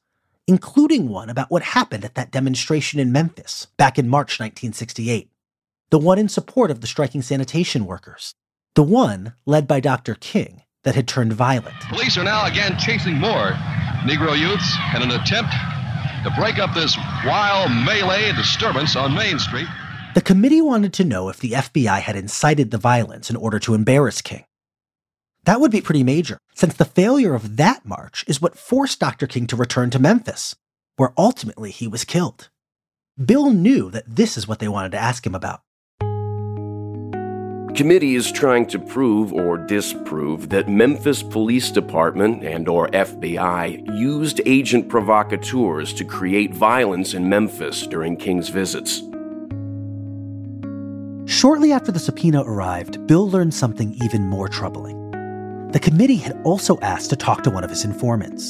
including 0.47 1.07
one 1.09 1.29
about 1.29 1.51
what 1.51 1.63
happened 1.63 2.03
at 2.03 2.15
that 2.15 2.31
demonstration 2.31 2.99
in 2.99 3.11
Memphis 3.11 3.67
back 3.77 3.97
in 3.97 4.07
March 4.07 4.39
1968, 4.39 5.29
the 5.89 5.99
one 5.99 6.17
in 6.17 6.29
support 6.29 6.71
of 6.71 6.81
the 6.81 6.87
striking 6.87 7.21
sanitation 7.21 7.85
workers, 7.85 8.33
the 8.75 8.83
one 8.83 9.33
led 9.45 9.67
by 9.67 9.79
Dr. 9.79 10.15
King 10.15 10.63
that 10.83 10.95
had 10.95 11.07
turned 11.07 11.33
violent. 11.33 11.79
Police 11.89 12.17
are 12.17 12.23
now 12.23 12.45
again 12.45 12.77
chasing 12.77 13.15
more 13.15 13.51
Negro 14.03 14.37
youths 14.37 14.75
in 14.95 15.03
an 15.03 15.11
attempt 15.11 15.53
to 16.23 16.31
break 16.37 16.59
up 16.59 16.73
this 16.73 16.97
wild 17.25 17.71
melee 17.71 18.31
disturbance 18.33 18.95
on 18.95 19.13
Main 19.13 19.39
Street. 19.39 19.67
The 20.13 20.21
committee 20.21 20.61
wanted 20.61 20.93
to 20.93 21.05
know 21.05 21.29
if 21.29 21.39
the 21.39 21.51
FBI 21.51 22.01
had 22.01 22.15
incited 22.15 22.71
the 22.71 22.77
violence 22.77 23.29
in 23.29 23.35
order 23.35 23.59
to 23.59 23.73
embarrass 23.73 24.21
King. 24.21 24.43
That 25.45 25.59
would 25.59 25.71
be 25.71 25.81
pretty 25.81 26.03
major, 26.03 26.37
since 26.53 26.75
the 26.75 26.85
failure 26.85 27.33
of 27.33 27.57
that 27.57 27.83
march 27.83 28.23
is 28.27 28.41
what 28.41 28.57
forced 28.57 28.99
Dr. 28.99 29.25
King 29.25 29.47
to 29.47 29.55
return 29.55 29.89
to 29.89 29.99
Memphis, 29.99 30.55
where 30.97 31.13
ultimately 31.17 31.71
he 31.71 31.87
was 31.87 32.05
killed. 32.05 32.49
Bill 33.23 33.51
knew 33.51 33.89
that 33.89 34.15
this 34.15 34.37
is 34.37 34.47
what 34.47 34.59
they 34.59 34.67
wanted 34.67 34.91
to 34.91 34.99
ask 34.99 35.25
him 35.25 35.33
about. 35.33 35.61
Committee 37.75 38.15
is 38.15 38.31
trying 38.31 38.67
to 38.67 38.77
prove 38.77 39.33
or 39.33 39.57
disprove 39.57 40.49
that 40.49 40.69
Memphis 40.69 41.23
Police 41.23 41.71
Department 41.71 42.43
and 42.43 42.67
or 42.67 42.89
FBI 42.89 43.97
used 43.97 44.41
agent 44.45 44.89
provocateurs 44.89 45.93
to 45.93 46.05
create 46.05 46.53
violence 46.53 47.13
in 47.13 47.27
Memphis 47.27 47.87
during 47.87 48.17
King's 48.17 48.49
visits. 48.49 49.01
Shortly 51.31 51.71
after 51.71 51.91
the 51.91 51.99
subpoena 51.99 52.43
arrived, 52.43 53.07
Bill 53.07 53.27
learned 53.27 53.53
something 53.53 53.97
even 54.03 54.27
more 54.27 54.49
troubling. 54.49 55.00
The 55.71 55.79
committee 55.79 56.17
had 56.17 56.37
also 56.43 56.77
asked 56.81 57.11
to 57.11 57.15
talk 57.15 57.43
to 57.43 57.49
one 57.49 57.63
of 57.63 57.69
his 57.69 57.85
informants. 57.85 58.49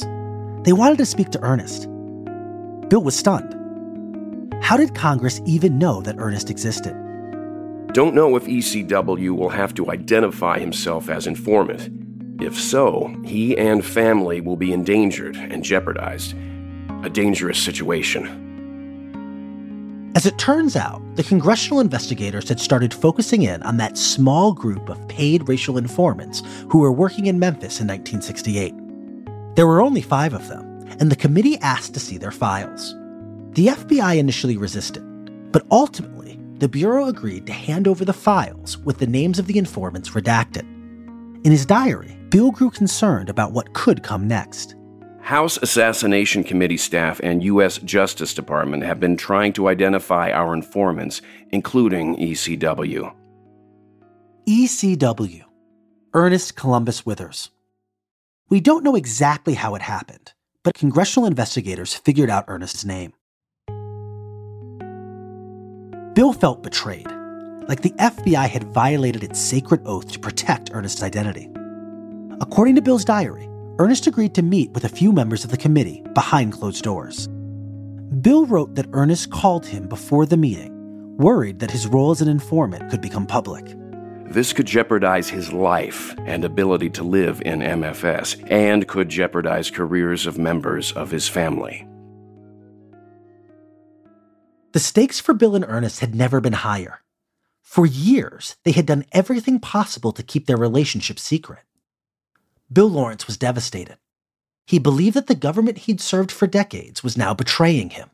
They 0.64 0.72
wanted 0.72 0.98
to 0.98 1.06
speak 1.06 1.30
to 1.30 1.42
Ernest. 1.42 1.88
Bill 2.88 3.02
was 3.02 3.16
stunned. 3.16 3.54
How 4.60 4.76
did 4.76 4.96
Congress 4.96 5.40
even 5.46 5.78
know 5.78 6.02
that 6.02 6.16
Ernest 6.18 6.50
existed? 6.50 6.94
Don't 7.92 8.16
know 8.16 8.34
if 8.34 8.46
ECW 8.46 9.36
will 9.36 9.50
have 9.50 9.72
to 9.74 9.90
identify 9.90 10.58
himself 10.58 11.08
as 11.08 11.28
informant. 11.28 11.90
If 12.42 12.58
so, 12.58 13.14
he 13.24 13.56
and 13.56 13.84
family 13.84 14.40
will 14.40 14.56
be 14.56 14.72
endangered 14.72 15.36
and 15.36 15.62
jeopardized. 15.62 16.34
A 17.04 17.08
dangerous 17.08 17.58
situation. 17.62 18.51
As 20.14 20.26
it 20.26 20.36
turns 20.36 20.76
out, 20.76 21.00
the 21.16 21.22
congressional 21.22 21.80
investigators 21.80 22.46
had 22.46 22.60
started 22.60 22.92
focusing 22.92 23.42
in 23.42 23.62
on 23.62 23.78
that 23.78 23.96
small 23.96 24.52
group 24.52 24.90
of 24.90 25.08
paid 25.08 25.48
racial 25.48 25.78
informants 25.78 26.42
who 26.68 26.80
were 26.80 26.92
working 26.92 27.26
in 27.26 27.38
Memphis 27.38 27.80
in 27.80 27.88
1968. 27.88 28.74
There 29.56 29.66
were 29.66 29.80
only 29.80 30.02
five 30.02 30.34
of 30.34 30.48
them, 30.48 30.86
and 31.00 31.10
the 31.10 31.16
committee 31.16 31.56
asked 31.58 31.94
to 31.94 32.00
see 32.00 32.18
their 32.18 32.30
files. 32.30 32.94
The 33.52 33.68
FBI 33.68 34.18
initially 34.18 34.58
resisted, 34.58 35.02
but 35.50 35.66
ultimately, 35.70 36.38
the 36.58 36.68
Bureau 36.68 37.06
agreed 37.06 37.46
to 37.46 37.52
hand 37.54 37.88
over 37.88 38.04
the 38.04 38.12
files 38.12 38.76
with 38.78 38.98
the 38.98 39.06
names 39.06 39.38
of 39.38 39.46
the 39.46 39.56
informants 39.56 40.10
redacted. 40.10 40.62
In 41.44 41.50
his 41.50 41.64
diary, 41.64 42.18
Bill 42.28 42.50
grew 42.50 42.70
concerned 42.70 43.30
about 43.30 43.52
what 43.52 43.72
could 43.72 44.02
come 44.02 44.28
next. 44.28 44.74
House 45.22 45.56
Assassination 45.58 46.42
Committee 46.42 46.76
staff 46.76 47.20
and 47.22 47.44
U.S. 47.44 47.78
Justice 47.78 48.34
Department 48.34 48.82
have 48.82 48.98
been 48.98 49.16
trying 49.16 49.52
to 49.52 49.68
identify 49.68 50.32
our 50.32 50.52
informants, 50.52 51.22
including 51.50 52.16
ECW. 52.16 53.14
ECW 54.48 55.44
Ernest 56.12 56.56
Columbus 56.56 57.06
Withers. 57.06 57.50
We 58.48 58.60
don't 58.60 58.82
know 58.82 58.96
exactly 58.96 59.54
how 59.54 59.76
it 59.76 59.82
happened, 59.82 60.32
but 60.64 60.74
congressional 60.74 61.28
investigators 61.28 61.94
figured 61.94 62.28
out 62.28 62.46
Ernest's 62.48 62.84
name. 62.84 63.12
Bill 66.14 66.32
felt 66.32 66.64
betrayed, 66.64 67.06
like 67.68 67.82
the 67.82 67.94
FBI 67.98 68.48
had 68.48 68.64
violated 68.74 69.22
its 69.22 69.38
sacred 69.38 69.82
oath 69.86 70.10
to 70.10 70.18
protect 70.18 70.70
Ernest's 70.74 71.04
identity. 71.04 71.48
According 72.40 72.74
to 72.74 72.82
Bill's 72.82 73.04
diary, 73.04 73.48
Ernest 73.78 74.06
agreed 74.06 74.34
to 74.34 74.42
meet 74.42 74.70
with 74.72 74.84
a 74.84 74.88
few 74.88 75.12
members 75.12 75.44
of 75.44 75.50
the 75.50 75.56
committee 75.56 76.02
behind 76.14 76.52
closed 76.52 76.84
doors. 76.84 77.28
Bill 78.20 78.44
wrote 78.44 78.74
that 78.74 78.88
Ernest 78.92 79.30
called 79.30 79.64
him 79.64 79.88
before 79.88 80.26
the 80.26 80.36
meeting, 80.36 81.16
worried 81.16 81.58
that 81.60 81.70
his 81.70 81.86
role 81.86 82.10
as 82.10 82.20
an 82.20 82.28
informant 82.28 82.90
could 82.90 83.00
become 83.00 83.26
public. 83.26 83.64
This 84.26 84.52
could 84.52 84.66
jeopardize 84.66 85.30
his 85.30 85.52
life 85.54 86.14
and 86.20 86.44
ability 86.44 86.90
to 86.90 87.02
live 87.02 87.40
in 87.46 87.60
MFS, 87.60 88.44
and 88.50 88.86
could 88.86 89.08
jeopardize 89.08 89.70
careers 89.70 90.26
of 90.26 90.38
members 90.38 90.92
of 90.92 91.10
his 91.10 91.28
family. 91.28 91.86
The 94.72 94.80
stakes 94.80 95.18
for 95.18 95.32
Bill 95.32 95.54
and 95.54 95.64
Ernest 95.66 96.00
had 96.00 96.14
never 96.14 96.40
been 96.40 96.52
higher. 96.52 97.00
For 97.62 97.86
years, 97.86 98.56
they 98.64 98.72
had 98.72 98.86
done 98.86 99.06
everything 99.12 99.60
possible 99.60 100.12
to 100.12 100.22
keep 100.22 100.46
their 100.46 100.58
relationship 100.58 101.18
secret. 101.18 101.60
Bill 102.72 102.88
Lawrence 102.88 103.26
was 103.26 103.36
devastated. 103.36 103.98
He 104.66 104.78
believed 104.78 105.16
that 105.16 105.26
the 105.26 105.34
government 105.34 105.78
he'd 105.78 106.00
served 106.00 106.32
for 106.32 106.46
decades 106.46 107.02
was 107.02 107.18
now 107.18 107.34
betraying 107.34 107.90
him. 107.90 108.10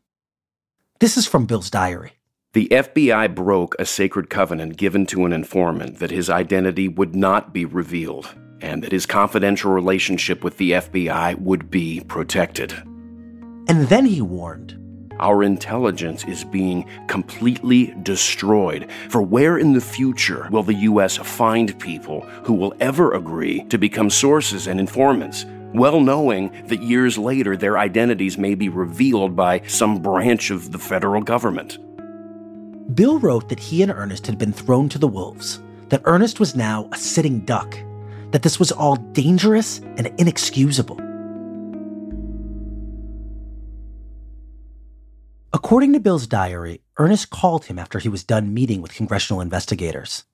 This 1.01 1.17
is 1.17 1.27
from 1.27 1.47
Bill's 1.47 1.71
diary. 1.71 2.13
The 2.55 2.69
FBI 2.71 3.35
broke 3.35 3.77
a 3.79 3.85
sacred 3.85 4.31
covenant 4.31 4.77
given 4.77 5.07
to 5.07 5.27
an 5.27 5.33
informant 5.33 5.99
that 5.99 6.11
his 6.11 6.31
identity 6.31 6.89
would 6.89 7.15
not 7.15 7.53
be 7.53 7.67
revealed 7.67 8.35
and 8.61 8.83
that 8.83 8.91
his 8.91 9.07
confidential 9.07 9.71
relationship 9.71 10.43
with 10.43 10.57
the 10.57 10.73
FBI 10.73 11.39
would 11.39 11.71
be 11.71 12.01
protected. 12.01 12.73
And 12.73 13.89
then 13.89 14.07
he 14.07 14.23
warned 14.23 14.77
Our 15.21 15.43
intelligence 15.43 16.25
is 16.25 16.45
being 16.45 16.87
completely 17.07 17.95
destroyed. 18.03 18.91
For 19.09 19.23
where 19.23 19.59
in 19.59 19.73
the 19.73 19.81
future 19.81 20.49
will 20.51 20.63
the 20.63 20.75
U.S. 20.75 21.17
find 21.17 21.79
people 21.79 22.21
who 22.45 22.55
will 22.55 22.75
ever 22.81 23.13
agree 23.13 23.65
to 23.65 23.79
become 23.79 24.11
sources 24.11 24.67
and 24.67 24.79
informants? 24.79 25.45
well 25.75 26.01
knowing 26.01 26.51
that 26.67 26.83
years 26.83 27.19
later 27.19 27.57
their 27.57 27.79
identities 27.79 28.39
may 28.39 28.55
be 28.55 28.69
revealed 28.69 29.37
by 29.37 29.61
some 29.67 30.01
branch 30.01 30.51
of 30.51 30.73
the 30.73 30.79
federal 30.79 31.23
government. 31.23 31.79
Bill 32.95 33.19
wrote 33.19 33.49
that 33.51 33.61
he 33.61 33.83
and 33.83 33.93
Ernest 33.93 34.27
had 34.27 34.39
been 34.39 34.53
thrown 34.53 34.89
to 34.89 34.99
the 34.99 35.09
wolves, 35.09 35.61
that 35.91 36.03
Ernest 36.05 36.41
was 36.41 36.57
now 36.57 36.89
a 36.93 36.97
sitting 36.97 37.41
duck, 37.41 37.77
that 38.31 38.43
this 38.43 38.59
was 38.59 38.73
all 38.73 38.97
dangerous 38.97 39.81
and 39.99 40.07
inexcusable. 40.19 40.99
According 45.51 45.95
to 45.95 46.01
Bill's 46.01 46.27
diary, 46.27 46.83
Ernest 46.99 47.31
called 47.31 47.65
him 47.65 47.79
after 47.79 47.99
he 47.99 48.11
was 48.11 48.23
done 48.23 48.53
meeting 48.53 48.83
with 48.83 48.95
congressional 48.95 49.41
investigators. 49.41 50.25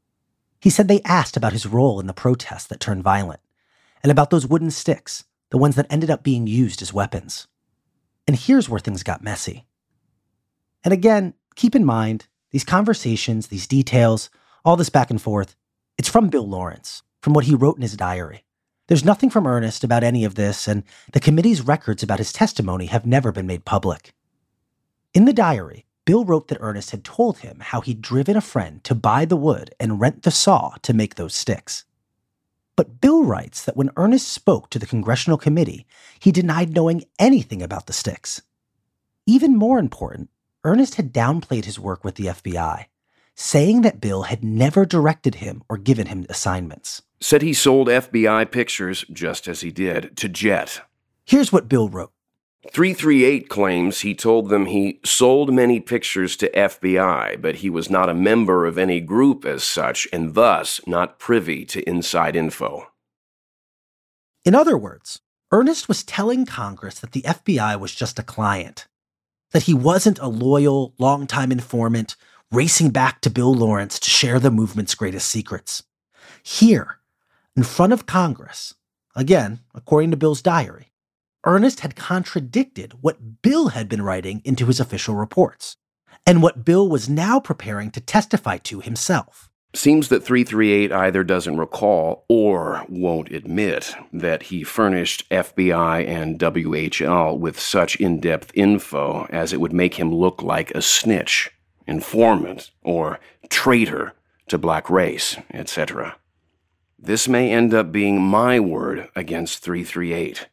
He 0.61 0.71
said 0.71 0.89
they 0.89 1.03
asked 1.03 1.37
about 1.37 1.53
his 1.53 1.67
role 1.67 2.01
in 2.01 2.09
the 2.09 2.13
protests 2.13 2.67
that 2.67 2.81
turned 2.81 3.05
violent 3.05 3.39
and 4.03 4.11
about 4.11 4.31
those 4.31 4.47
wooden 4.47 4.73
sticks, 4.73 5.23
the 5.51 5.59
ones 5.59 5.77
that 5.77 5.87
ended 5.89 6.11
up 6.11 6.25
being 6.25 6.49
used 6.49 6.83
as 6.83 6.93
weapons. 6.93 7.47
And 8.27 8.37
here's 8.37 8.69
where 8.69 8.81
things 8.81 9.05
got 9.05 9.23
messy. 9.23 9.67
And 10.83 10.93
again, 10.93 11.35
keep 11.55 11.77
in 11.77 11.85
mind, 11.85 12.27
these 12.51 12.65
conversations, 12.65 13.47
these 13.47 13.69
details, 13.69 14.31
all 14.65 14.75
this 14.75 14.89
back 14.89 15.11
and 15.11 15.23
forth, 15.23 15.55
it's 15.97 16.09
from 16.09 16.29
Bill 16.29 16.49
Lawrence, 16.49 17.03
from 17.23 17.35
what 17.35 17.45
he 17.45 17.55
wrote 17.55 17.77
in 17.77 17.83
his 17.83 17.97
diary. 17.97 18.45
There's 18.89 19.05
nothing 19.05 19.31
from 19.31 19.47
Ernest 19.47 19.85
about 19.85 20.03
any 20.03 20.25
of 20.25 20.35
this, 20.35 20.67
and 20.67 20.83
the 21.13 21.21
committee's 21.21 21.63
records 21.63 22.03
about 22.03 22.19
his 22.19 22.33
testimony 22.33 22.87
have 22.87 23.07
never 23.07 23.31
been 23.31 23.47
made 23.47 23.65
public. 23.65 24.13
In 25.15 25.27
the 25.27 25.33
diary, 25.33 25.87
Bill 26.07 26.25
wrote 26.25 26.49
that 26.49 26.59
Ernest 26.61 26.91
had 26.91 27.05
told 27.05 27.39
him 27.39 27.59
how 27.61 27.81
he'd 27.81 28.03
driven 28.03 28.37
a 28.37 28.41
friend 28.41 28.83
to 28.83 28.97
buy 28.97 29.25
the 29.25 29.37
wood 29.37 29.73
and 29.79 30.01
rent 30.01 30.25
the 30.25 30.33
saw 30.33 30.75
to 30.83 30.93
make 30.93 31.15
those 31.15 31.35
sticks. 31.37 31.85
But 32.75 33.01
Bill 33.01 33.23
writes 33.23 33.65
that 33.65 33.77
when 33.77 33.93
Ernest 33.97 34.27
spoke 34.29 34.71
to 34.71 34.79
the 34.81 34.89
congressional 34.89 35.39
committee, 35.39 35.87
he 36.19 36.33
denied 36.33 36.75
knowing 36.75 37.05
anything 37.17 37.63
about 37.63 37.87
the 37.87 37.93
sticks. 37.93 38.43
Even 39.25 39.57
more 39.57 39.79
important, 39.79 40.31
Ernest 40.65 40.97
had 40.97 41.13
downplayed 41.13 41.65
his 41.65 41.79
work 41.79 42.03
with 42.03 42.17
the 42.17 42.27
FBI, 42.27 42.87
saying 43.37 43.83
that 43.83 44.01
Bill 44.01 44.25
had 44.25 44.43
never 44.43 44.85
directed 44.85 45.37
him 45.37 45.63
or 45.69 45.79
given 45.79 46.09
him 46.09 46.27
assignments. 46.29 47.03
Said 47.21 47.43
he 47.43 47.55
sold 47.55 47.87
FBI 47.87 48.51
pictures, 48.51 49.05
just 49.13 49.47
as 49.47 49.61
he 49.61 49.71
did, 49.71 50.17
to 50.17 50.29
Jet. 50.29 50.81
Here's 51.25 51.53
what 51.53 51.69
Bill 51.69 51.89
wrote 51.89 52.14
338 52.73 53.49
claims 53.49 54.01
he 54.01 54.15
told 54.15 54.49
them 54.49 54.67
he 54.67 55.01
sold 55.05 55.53
many 55.53 55.81
pictures 55.81 56.37
to 56.37 56.51
FBI, 56.51 57.41
but 57.41 57.57
he 57.57 57.71
was 57.71 57.91
not 57.91 58.09
a 58.09 58.15
member 58.15 58.67
of 58.67 58.79
any 58.79 59.01
group 59.01 59.45
as 59.45 59.63
such, 59.63 60.09
and 60.13 60.35
thus 60.35 60.81
not 60.87 61.19
privy 61.19 61.65
to 61.67 61.89
inside 61.89 62.37
info. 62.37 62.89
In 64.45 64.55
other 64.55 64.77
words, 64.77 65.21
Ernest 65.53 65.89
was 65.89 66.03
telling 66.03 66.47
Congress 66.47 66.99
that 66.99 67.13
the 67.13 67.23
FBI 67.23 67.79
was 67.79 67.95
just 67.95 68.19
a 68.19 68.23
client, 68.23 68.87
that 69.53 69.65
he 69.65 69.75
wasn't 69.75 70.19
a 70.19 70.29
loyal, 70.29 70.95
longtime 70.99 71.53
informant 71.53 72.17
racing 72.51 72.91
back 72.91 73.21
to 73.21 73.31
Bill 73.31 73.55
Lawrence 73.55 73.99
to 73.99 74.11
share 74.11 74.41
the 74.41 74.51
movement's 74.51 74.95
greatest 74.95 75.29
secrets. 75.29 75.83
Here, 76.43 76.99
in 77.57 77.63
front 77.63 77.93
of 77.93 78.07
Congress, 78.07 78.75
again, 79.15 79.61
according 79.75 80.11
to 80.13 80.17
Bill's 80.17 80.43
diary, 80.43 80.93
Ernest 81.45 81.81
had 81.81 81.95
contradicted 81.95 82.95
what 83.03 83.43
Bill 83.43 83.69
had 83.69 83.89
been 83.89 84.03
writing 84.03 84.41
into 84.45 84.67
his 84.67 84.81
official 84.81 85.15
reports, 85.15 85.77
and 86.27 86.43
what 86.43 86.65
Bill 86.65 86.89
was 86.89 87.09
now 87.09 87.39
preparing 87.39 87.91
to 87.91 88.01
testify 88.01 88.57
to 88.59 88.81
himself. 88.81 89.51
Seems 89.75 90.09
that 90.09 90.23
338 90.23 90.93
either 90.93 91.25
doesn't 91.25 91.59
recall 91.59 92.25
or 92.29 92.87
won't 92.89 93.33
admit 93.33 93.95
that 94.13 94.45
he 94.45 94.63
furnished 94.63 95.29
FBI 95.31 96.07
and 96.07 96.39
WHL 96.39 97.37
with 97.39 97.59
such 97.59 97.97
in 97.97 98.21
depth 98.21 98.53
info 98.55 99.27
as 99.31 99.53
it 99.53 99.61
would 99.61 99.73
make 99.73 99.95
him 99.95 100.15
look 100.15 100.43
like 100.43 100.71
a 100.71 100.81
snitch, 100.81 101.51
informant, 101.87 102.71
or 102.83 103.19
traitor 103.51 104.13
to 104.47 104.59
black 104.59 104.89
race, 104.89 105.37
etc. 105.53 106.17
This 106.97 107.27
may 107.27 107.51
end 107.51 107.75
up 107.75 107.91
being 107.91 108.23
my 108.23 108.61
word 108.61 109.09
against 109.17 109.59
338. 109.59 110.47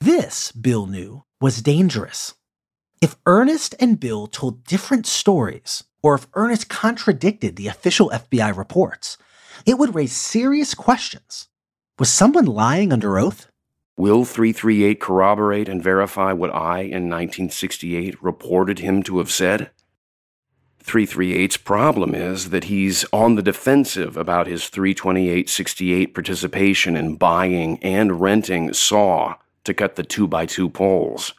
This, 0.00 0.52
Bill 0.52 0.86
knew, 0.86 1.24
was 1.40 1.62
dangerous. 1.62 2.34
If 3.00 3.16
Ernest 3.26 3.74
and 3.80 3.98
Bill 3.98 4.26
told 4.26 4.64
different 4.64 5.06
stories, 5.06 5.84
or 6.02 6.14
if 6.14 6.26
Ernest 6.34 6.68
contradicted 6.68 7.56
the 7.56 7.68
official 7.68 8.10
FBI 8.10 8.56
reports, 8.56 9.18
it 9.64 9.78
would 9.78 9.94
raise 9.94 10.12
serious 10.12 10.74
questions. 10.74 11.48
Was 11.98 12.10
someone 12.10 12.46
lying 12.46 12.92
under 12.92 13.18
oath? 13.18 13.48
Will 13.96 14.26
338 14.26 15.00
corroborate 15.00 15.68
and 15.68 15.82
verify 15.82 16.32
what 16.32 16.54
I, 16.54 16.80
in 16.80 17.08
1968, 17.08 18.22
reported 18.22 18.80
him 18.80 19.02
to 19.04 19.18
have 19.18 19.30
said? 19.30 19.70
338's 20.84 21.56
problem 21.56 22.14
is 22.14 22.50
that 22.50 22.64
he's 22.64 23.04
on 23.12 23.34
the 23.34 23.42
defensive 23.42 24.16
about 24.16 24.46
his 24.46 24.68
32868 24.68 26.14
participation 26.14 26.96
in 26.96 27.16
buying 27.16 27.82
and 27.82 28.20
renting 28.20 28.72
saw 28.72 29.36
to 29.66 29.74
cut 29.74 29.96
the 29.96 30.04
2x2 30.04 30.72
poles. 30.72 31.34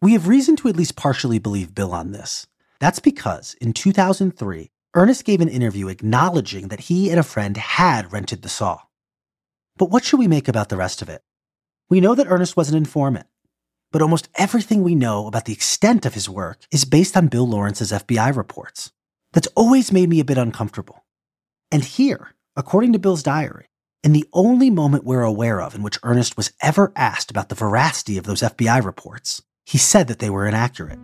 We 0.00 0.12
have 0.12 0.28
reason 0.28 0.56
to 0.56 0.68
at 0.68 0.76
least 0.76 0.96
partially 0.96 1.38
believe 1.38 1.74
Bill 1.74 1.92
on 1.92 2.12
this. 2.12 2.46
That's 2.80 2.98
because 2.98 3.54
in 3.60 3.72
2003, 3.72 4.70
Ernest 4.94 5.24
gave 5.24 5.40
an 5.40 5.48
interview 5.48 5.88
acknowledging 5.88 6.68
that 6.68 6.80
he 6.80 7.10
and 7.10 7.18
a 7.18 7.22
friend 7.22 7.56
had 7.56 8.12
rented 8.12 8.42
the 8.42 8.48
saw. 8.48 8.80
But 9.76 9.90
what 9.90 10.04
should 10.04 10.18
we 10.18 10.28
make 10.28 10.48
about 10.48 10.68
the 10.68 10.76
rest 10.76 11.00
of 11.00 11.08
it? 11.08 11.22
We 11.88 12.00
know 12.00 12.14
that 12.14 12.26
Ernest 12.28 12.56
was 12.56 12.68
an 12.68 12.76
informant, 12.76 13.26
but 13.90 14.02
almost 14.02 14.28
everything 14.34 14.82
we 14.82 14.94
know 14.94 15.26
about 15.26 15.44
the 15.44 15.52
extent 15.52 16.04
of 16.04 16.14
his 16.14 16.28
work 16.28 16.66
is 16.70 16.84
based 16.84 17.16
on 17.16 17.28
Bill 17.28 17.46
Lawrence's 17.46 17.92
FBI 17.92 18.36
reports. 18.36 18.92
That's 19.32 19.48
always 19.54 19.92
made 19.92 20.08
me 20.08 20.20
a 20.20 20.24
bit 20.24 20.38
uncomfortable. 20.38 21.04
And 21.70 21.84
here, 21.84 22.34
according 22.56 22.92
to 22.92 22.98
Bill's 22.98 23.22
diary, 23.22 23.66
in 24.02 24.12
the 24.12 24.28
only 24.32 24.68
moment 24.68 25.04
we're 25.04 25.22
aware 25.22 25.60
of 25.60 25.74
in 25.74 25.82
which 25.82 25.98
Ernest 26.02 26.36
was 26.36 26.52
ever 26.60 26.92
asked 26.96 27.30
about 27.30 27.48
the 27.48 27.54
veracity 27.54 28.18
of 28.18 28.24
those 28.24 28.40
FBI 28.40 28.84
reports, 28.84 29.42
he 29.64 29.78
said 29.78 30.08
that 30.08 30.18
they 30.18 30.30
were 30.30 30.46
inaccurate. 30.46 30.98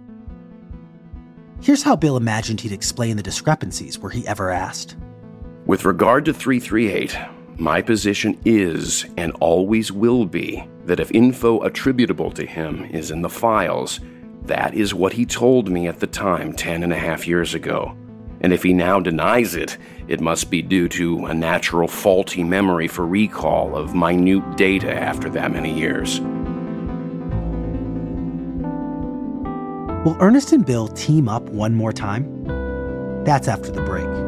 Here's 1.61 1.85
how 1.85 1.97
Bill 1.97 2.17
imagined 2.17 2.61
he'd 2.61 2.73
explain 2.73 3.17
the 3.17 3.23
discrepancies 3.23 3.99
were 3.99 4.11
he 4.11 4.27
ever 4.27 4.51
asked. 4.51 4.97
With 5.67 5.85
regard 5.85 6.25
to 6.25 6.35
338, 6.35 7.17
my 7.57 7.83
position 7.83 8.41
is 8.45 9.07
and 9.17 9.33
always 9.41 9.93
will 9.93 10.25
be 10.25 10.67
that 10.85 11.01
if 11.01 11.11
info 11.13 11.61
attributable 11.63 12.31
to 12.33 12.47
him 12.47 12.85
is 12.87 13.11
in 13.11 13.23
the 13.23 13.29
files, 13.29 14.01
that 14.43 14.75
is 14.75 14.95
what 14.95 15.13
he 15.13 15.27
told 15.27 15.69
me 15.69 15.87
at 15.87 16.01
the 16.01 16.07
time 16.07 16.53
ten 16.53 16.83
and 16.83 16.93
a 16.93 16.99
half 16.99 17.29
years 17.29 17.55
ago. 17.55 17.97
And 18.41 18.53
if 18.53 18.63
he 18.63 18.73
now 18.73 19.01
denies 19.01 19.55
it, 19.55 19.77
it 20.07 20.21
must 20.21 20.51
be 20.51 20.63
due 20.63 20.89
to 20.91 21.27
a 21.27 21.35
natural 21.35 21.89
faulty 21.89 22.45
memory 22.45 22.89
for 22.89 23.07
recall 23.07 23.77
of 23.77 23.95
minute 23.95 24.57
data 24.57 24.93
after 24.93 25.29
that 25.31 25.53
many 25.53 25.77
years. 25.77 26.21
Will 30.05 30.17
Ernest 30.21 30.53
and 30.53 30.65
Bill 30.65 30.89
team 30.89 31.29
up 31.29 31.43
one 31.51 31.75
more 31.75 31.93
time? 31.93 32.45
That's 33.25 33.49
after 33.49 33.71
the 33.71 33.83
break. 33.83 34.28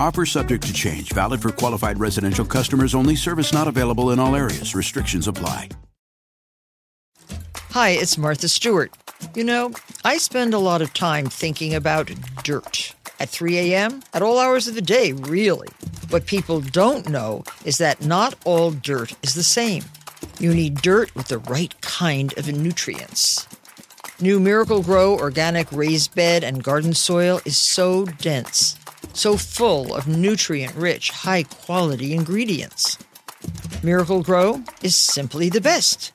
Offer 0.00 0.24
subject 0.24 0.66
to 0.66 0.72
change, 0.72 1.12
valid 1.12 1.42
for 1.42 1.52
qualified 1.52 2.00
residential 2.00 2.46
customers 2.46 2.94
only, 2.94 3.14
service 3.16 3.52
not 3.52 3.68
available 3.68 4.12
in 4.12 4.18
all 4.18 4.34
areas. 4.34 4.74
Restrictions 4.74 5.28
apply. 5.28 5.68
Hi, 7.72 7.90
it's 7.90 8.16
Martha 8.16 8.48
Stewart. 8.48 8.94
You 9.34 9.44
know, 9.44 9.72
I 10.02 10.16
spend 10.16 10.54
a 10.54 10.58
lot 10.58 10.80
of 10.80 10.94
time 10.94 11.26
thinking 11.26 11.74
about 11.74 12.10
dirt. 12.42 12.94
At 13.20 13.28
3 13.28 13.58
a.m., 13.58 14.02
at 14.14 14.22
all 14.22 14.38
hours 14.38 14.66
of 14.66 14.74
the 14.74 14.80
day, 14.80 15.12
really. 15.12 15.68
What 16.08 16.24
people 16.24 16.62
don't 16.62 17.10
know 17.10 17.44
is 17.66 17.76
that 17.76 18.02
not 18.02 18.34
all 18.46 18.70
dirt 18.70 19.12
is 19.22 19.34
the 19.34 19.42
same. 19.42 19.84
You 20.38 20.54
need 20.54 20.76
dirt 20.76 21.14
with 21.14 21.28
the 21.28 21.40
right 21.40 21.78
kind 21.82 22.32
of 22.38 22.50
nutrients. 22.50 23.46
New 24.18 24.40
Miracle-Gro 24.40 25.18
organic 25.18 25.70
raised 25.70 26.14
bed 26.14 26.42
and 26.42 26.64
garden 26.64 26.94
soil 26.94 27.42
is 27.44 27.58
so 27.58 28.06
dense, 28.06 28.78
so 29.12 29.36
full 29.36 29.94
of 29.94 30.08
nutrient 30.08 30.74
rich, 30.74 31.10
high 31.10 31.44
quality 31.44 32.14
ingredients. 32.14 32.98
Miracle-Gro 33.82 34.62
is 34.82 34.94
simply 34.94 35.48
the 35.48 35.60
best. 35.60 36.12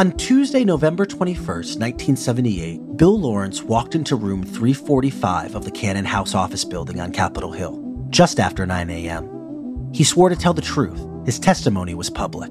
On 0.00 0.12
Tuesday, 0.16 0.64
November 0.64 1.04
21st, 1.04 1.76
1978, 1.78 2.96
Bill 2.96 3.20
Lawrence 3.20 3.62
walked 3.62 3.94
into 3.94 4.16
room 4.16 4.42
345 4.42 5.54
of 5.54 5.66
the 5.66 5.70
Cannon 5.70 6.06
House 6.06 6.34
office 6.34 6.64
building 6.64 7.00
on 7.00 7.12
Capitol 7.12 7.52
Hill, 7.52 8.06
just 8.08 8.40
after 8.40 8.64
9 8.64 8.88
a.m. 8.88 9.90
He 9.92 10.04
swore 10.04 10.30
to 10.30 10.36
tell 10.36 10.54
the 10.54 10.62
truth. 10.62 11.06
His 11.26 11.38
testimony 11.38 11.92
was 11.92 12.08
public. 12.08 12.50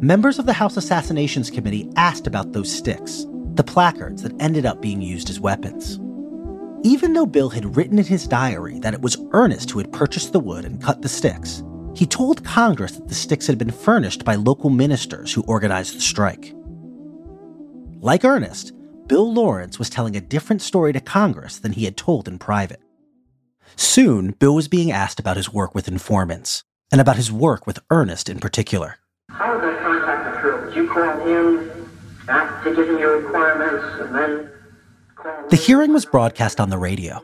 Members 0.00 0.38
of 0.38 0.46
the 0.46 0.52
House 0.52 0.76
Assassinations 0.76 1.50
Committee 1.50 1.90
asked 1.96 2.28
about 2.28 2.52
those 2.52 2.70
sticks, 2.70 3.26
the 3.54 3.64
placards 3.64 4.22
that 4.22 4.40
ended 4.40 4.64
up 4.64 4.80
being 4.80 5.02
used 5.02 5.28
as 5.28 5.40
weapons. 5.40 5.98
Even 6.84 7.12
though 7.12 7.26
Bill 7.26 7.50
had 7.50 7.76
written 7.76 7.98
in 7.98 8.04
his 8.04 8.28
diary 8.28 8.78
that 8.78 8.94
it 8.94 9.02
was 9.02 9.16
Ernest 9.32 9.70
who 9.70 9.80
had 9.80 9.92
purchased 9.92 10.32
the 10.32 10.38
wood 10.38 10.64
and 10.64 10.80
cut 10.80 11.02
the 11.02 11.08
sticks, 11.08 11.64
he 11.96 12.06
told 12.06 12.44
Congress 12.44 12.92
that 12.92 13.08
the 13.08 13.14
sticks 13.14 13.48
had 13.48 13.58
been 13.58 13.72
furnished 13.72 14.24
by 14.24 14.36
local 14.36 14.70
ministers 14.70 15.32
who 15.32 15.42
organized 15.48 15.96
the 15.96 16.00
strike. 16.00 16.54
Like 18.00 18.24
Ernest, 18.24 18.72
Bill 19.08 19.32
Lawrence 19.32 19.80
was 19.80 19.90
telling 19.90 20.14
a 20.14 20.20
different 20.20 20.62
story 20.62 20.92
to 20.92 21.00
Congress 21.00 21.58
than 21.58 21.72
he 21.72 21.86
had 21.86 21.96
told 21.96 22.28
in 22.28 22.38
private. 22.38 22.80
Soon, 23.74 24.30
Bill 24.30 24.54
was 24.54 24.68
being 24.68 24.92
asked 24.92 25.18
about 25.18 25.36
his 25.36 25.52
work 25.52 25.74
with 25.74 25.88
informants, 25.88 26.62
and 26.92 27.00
about 27.00 27.16
his 27.16 27.32
work 27.32 27.66
with 27.66 27.80
Ernest 27.90 28.28
in 28.28 28.38
particular. 28.38 28.98
How 29.30 29.58
that 29.58 29.82
contact 29.82 30.38
occur? 30.38 30.64
Did 30.66 30.67
you 30.78 30.88
call 30.88 31.18
him, 31.26 31.90
ask 32.28 32.64
to 32.64 32.74
give 32.74 32.88
him 32.88 32.98
your 32.98 33.20
requirements, 33.20 33.84
and 34.00 34.14
then 34.14 34.50
The 35.50 35.56
hearing 35.56 35.92
was 35.92 36.06
broadcast 36.06 36.60
on 36.60 36.70
the 36.70 36.78
radio, 36.78 37.20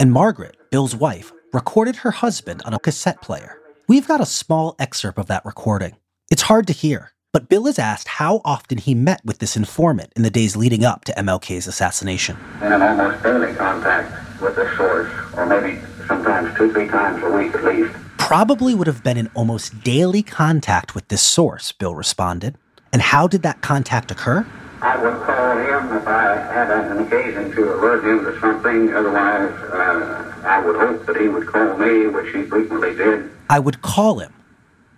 and 0.00 0.10
Margaret, 0.12 0.56
Bill's 0.70 0.96
wife, 0.96 1.30
recorded 1.52 1.96
her 1.96 2.10
husband 2.10 2.62
on 2.64 2.72
a 2.72 2.78
cassette 2.78 3.20
player. 3.20 3.58
We've 3.86 4.08
got 4.08 4.20
a 4.20 4.26
small 4.26 4.74
excerpt 4.78 5.18
of 5.18 5.26
that 5.26 5.44
recording. 5.44 5.96
It's 6.30 6.42
hard 6.42 6.66
to 6.68 6.72
hear, 6.72 7.12
but 7.32 7.48
Bill 7.48 7.66
is 7.66 7.78
asked 7.78 8.08
how 8.08 8.40
often 8.44 8.78
he 8.78 8.94
met 8.94 9.20
with 9.24 9.38
this 9.38 9.56
informant 9.56 10.12
in 10.16 10.22
the 10.22 10.30
days 10.30 10.56
leading 10.56 10.84
up 10.84 11.04
to 11.04 11.12
MLK's 11.12 11.66
assassination. 11.66 12.36
in 12.62 12.72
an 12.72 12.80
almost 12.82 13.22
daily 13.22 13.54
contact 13.54 14.40
with 14.40 14.56
the 14.56 14.74
source, 14.76 15.12
or 15.36 15.44
maybe 15.44 15.80
sometimes 16.08 16.56
two, 16.56 16.72
three 16.72 16.88
times 16.88 17.22
a 17.22 17.30
week 17.30 17.54
at 17.54 17.64
least. 17.64 17.92
Probably 18.16 18.74
would 18.74 18.86
have 18.86 19.04
been 19.04 19.18
in 19.18 19.28
almost 19.34 19.84
daily 19.84 20.22
contact 20.22 20.94
with 20.94 21.08
this 21.08 21.22
source, 21.22 21.72
Bill 21.72 21.94
responded. 21.94 22.56
And 22.92 23.02
how 23.02 23.26
did 23.26 23.42
that 23.42 23.60
contact 23.62 24.10
occur? 24.10 24.46
I 24.82 24.96
would 25.02 25.22
call 25.22 25.56
him 25.58 25.96
if 25.96 26.06
I 26.06 26.36
had 26.52 26.70
an 26.70 26.98
occasion 27.06 27.50
to 27.52 27.74
alert 27.74 28.04
him 28.04 28.24
to 28.24 28.40
something. 28.40 28.94
Otherwise, 28.94 29.50
uh, 29.72 30.42
I 30.44 30.60
would 30.64 30.76
hope 30.76 31.06
that 31.06 31.16
he 31.20 31.28
would 31.28 31.46
call 31.46 31.76
me, 31.76 32.06
which 32.06 32.32
he 32.34 32.42
frequently 32.42 32.94
did. 32.94 33.30
I 33.50 33.58
would 33.58 33.82
call 33.82 34.18
him. 34.20 34.32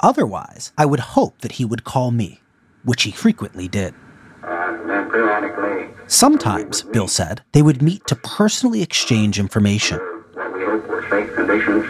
Otherwise, 0.00 0.72
I 0.78 0.86
would 0.86 1.00
hope 1.00 1.40
that 1.40 1.52
he 1.52 1.64
would 1.64 1.84
call 1.84 2.10
me, 2.10 2.40
which 2.84 3.02
he 3.02 3.10
frequently 3.10 3.66
did. 3.68 3.94
Uh, 4.42 4.48
and 4.80 4.88
then 4.90 5.10
periodically, 5.10 5.88
Sometimes, 6.06 6.82
Bill 6.82 7.08
said, 7.08 7.42
they 7.52 7.62
would 7.62 7.82
meet 7.82 8.06
to 8.06 8.16
personally 8.16 8.80
exchange 8.82 9.38
information. 9.38 9.98
what 9.98 10.54
we 10.54 10.64
hope 10.64 10.86
were 10.86 11.06
safe 11.10 11.34
conditions, 11.34 11.84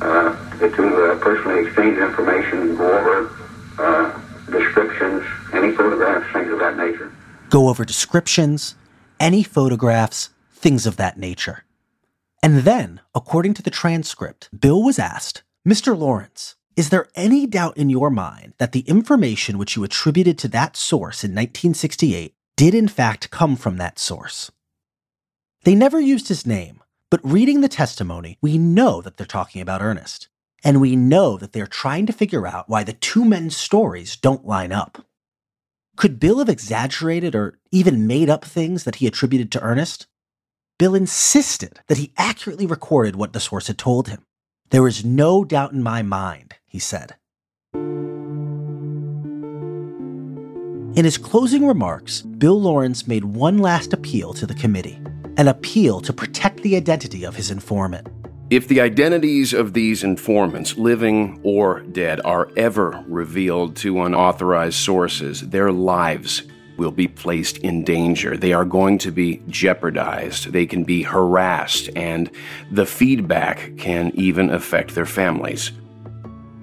uh, 0.00 0.34
to 0.58 1.12
uh, 1.12 1.18
personally 1.20 1.66
exchange 1.66 1.98
information, 1.98 2.76
go 2.76 2.98
over 2.98 3.30
uh, 3.78 4.20
descriptions, 4.50 5.24
any 5.52 5.72
photographs, 5.72 6.32
things 6.32 6.50
of 6.52 6.58
that 6.58 6.76
nature. 6.76 7.12
go 7.50 7.68
over 7.68 7.84
descriptions, 7.84 8.74
any 9.20 9.42
photographs, 9.42 10.30
things 10.52 10.86
of 10.86 10.96
that 10.96 11.18
nature. 11.18 11.64
And 12.42 12.60
then, 12.60 13.00
according 13.14 13.54
to 13.54 13.62
the 13.62 13.70
transcript, 13.70 14.48
Bill 14.58 14.82
was 14.82 14.98
asked, 14.98 15.42
Mr. 15.68 15.96
Lawrence, 15.96 16.56
is 16.74 16.88
there 16.88 17.08
any 17.14 17.46
doubt 17.46 17.76
in 17.76 17.90
your 17.90 18.10
mind 18.10 18.54
that 18.58 18.72
the 18.72 18.80
information 18.80 19.58
which 19.58 19.76
you 19.76 19.84
attributed 19.84 20.38
to 20.38 20.48
that 20.48 20.76
source 20.76 21.22
in 21.22 21.32
1968 21.32 22.34
did 22.56 22.74
in 22.74 22.88
fact 22.88 23.30
come 23.30 23.56
from 23.56 23.76
that 23.76 23.98
source? 23.98 24.50
They 25.64 25.74
never 25.74 26.00
used 26.00 26.28
his 26.28 26.46
name, 26.46 26.82
but 27.10 27.20
reading 27.22 27.60
the 27.60 27.68
testimony, 27.68 28.38
we 28.40 28.58
know 28.58 29.02
that 29.02 29.16
they're 29.18 29.26
talking 29.26 29.60
about 29.60 29.82
Ernest. 29.82 30.28
And 30.64 30.80
we 30.80 30.96
know 30.96 31.36
that 31.36 31.52
they're 31.52 31.66
trying 31.66 32.06
to 32.06 32.12
figure 32.12 32.46
out 32.46 32.68
why 32.68 32.84
the 32.84 32.92
two 32.92 33.24
men's 33.24 33.56
stories 33.56 34.16
don't 34.16 34.46
line 34.46 34.72
up. 34.72 35.04
Could 36.02 36.18
Bill 36.18 36.40
have 36.40 36.48
exaggerated 36.48 37.36
or 37.36 37.60
even 37.70 38.08
made 38.08 38.28
up 38.28 38.44
things 38.44 38.82
that 38.82 38.96
he 38.96 39.06
attributed 39.06 39.52
to 39.52 39.62
Ernest? 39.62 40.08
Bill 40.76 40.96
insisted 40.96 41.78
that 41.86 41.96
he 41.96 42.12
accurately 42.16 42.66
recorded 42.66 43.14
what 43.14 43.32
the 43.32 43.38
source 43.38 43.68
had 43.68 43.78
told 43.78 44.08
him. 44.08 44.26
There 44.70 44.88
is 44.88 45.04
no 45.04 45.44
doubt 45.44 45.70
in 45.70 45.80
my 45.80 46.02
mind, 46.02 46.56
he 46.66 46.80
said. 46.80 47.14
In 50.96 51.04
his 51.04 51.18
closing 51.18 51.68
remarks, 51.68 52.22
Bill 52.22 52.60
Lawrence 52.60 53.06
made 53.06 53.22
one 53.24 53.58
last 53.58 53.92
appeal 53.92 54.32
to 54.34 54.44
the 54.44 54.56
committee 54.56 55.00
an 55.36 55.46
appeal 55.46 56.00
to 56.00 56.12
protect 56.12 56.64
the 56.64 56.74
identity 56.74 57.22
of 57.22 57.36
his 57.36 57.52
informant. 57.52 58.08
If 58.52 58.68
the 58.68 58.82
identities 58.82 59.54
of 59.54 59.72
these 59.72 60.04
informants, 60.04 60.76
living 60.76 61.40
or 61.42 61.80
dead, 61.80 62.20
are 62.22 62.50
ever 62.54 63.02
revealed 63.08 63.76
to 63.76 64.02
unauthorized 64.02 64.76
sources, 64.76 65.40
their 65.40 65.72
lives 65.72 66.42
will 66.76 66.90
be 66.90 67.08
placed 67.08 67.56
in 67.56 67.82
danger. 67.82 68.36
They 68.36 68.52
are 68.52 68.66
going 68.66 68.98
to 68.98 69.10
be 69.10 69.40
jeopardized. 69.48 70.52
They 70.52 70.66
can 70.66 70.84
be 70.84 71.02
harassed, 71.02 71.88
and 71.96 72.30
the 72.70 72.84
feedback 72.84 73.78
can 73.78 74.12
even 74.16 74.50
affect 74.50 74.94
their 74.94 75.06
families. 75.06 75.72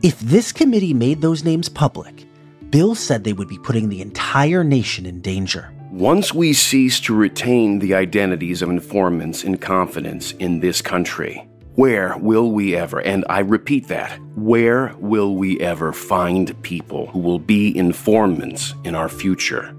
If 0.03 0.19
this 0.19 0.51
committee 0.51 0.93
made 0.93 1.21
those 1.21 1.43
names 1.43 1.69
public, 1.69 2.27
Bill 2.69 2.93
said 2.93 3.23
they 3.23 3.33
would 3.33 3.49
be 3.49 3.57
putting 3.57 3.89
the 3.89 4.01
entire 4.01 4.63
nation 4.63 5.07
in 5.07 5.21
danger. 5.21 5.73
Once 5.89 6.35
we 6.35 6.53
cease 6.53 6.99
to 6.99 7.15
retain 7.15 7.79
the 7.79 7.95
identities 7.95 8.61
of 8.61 8.69
informants 8.69 9.43
in 9.43 9.57
confidence 9.57 10.33
in 10.33 10.59
this 10.59 10.83
country, 10.83 11.48
where 11.79 12.17
will 12.17 12.51
we 12.51 12.75
ever, 12.75 12.99
and 12.99 13.23
I 13.29 13.39
repeat 13.39 13.87
that, 13.87 14.19
where 14.35 14.93
will 14.97 15.37
we 15.37 15.57
ever 15.61 15.93
find 15.93 16.61
people 16.61 17.07
who 17.07 17.19
will 17.19 17.39
be 17.39 17.73
informants 17.77 18.73
in 18.83 18.95
our 18.95 19.07
future 19.07 19.73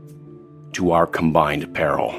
to 0.72 0.92
our 0.92 1.06
combined 1.06 1.74
peril? 1.74 2.12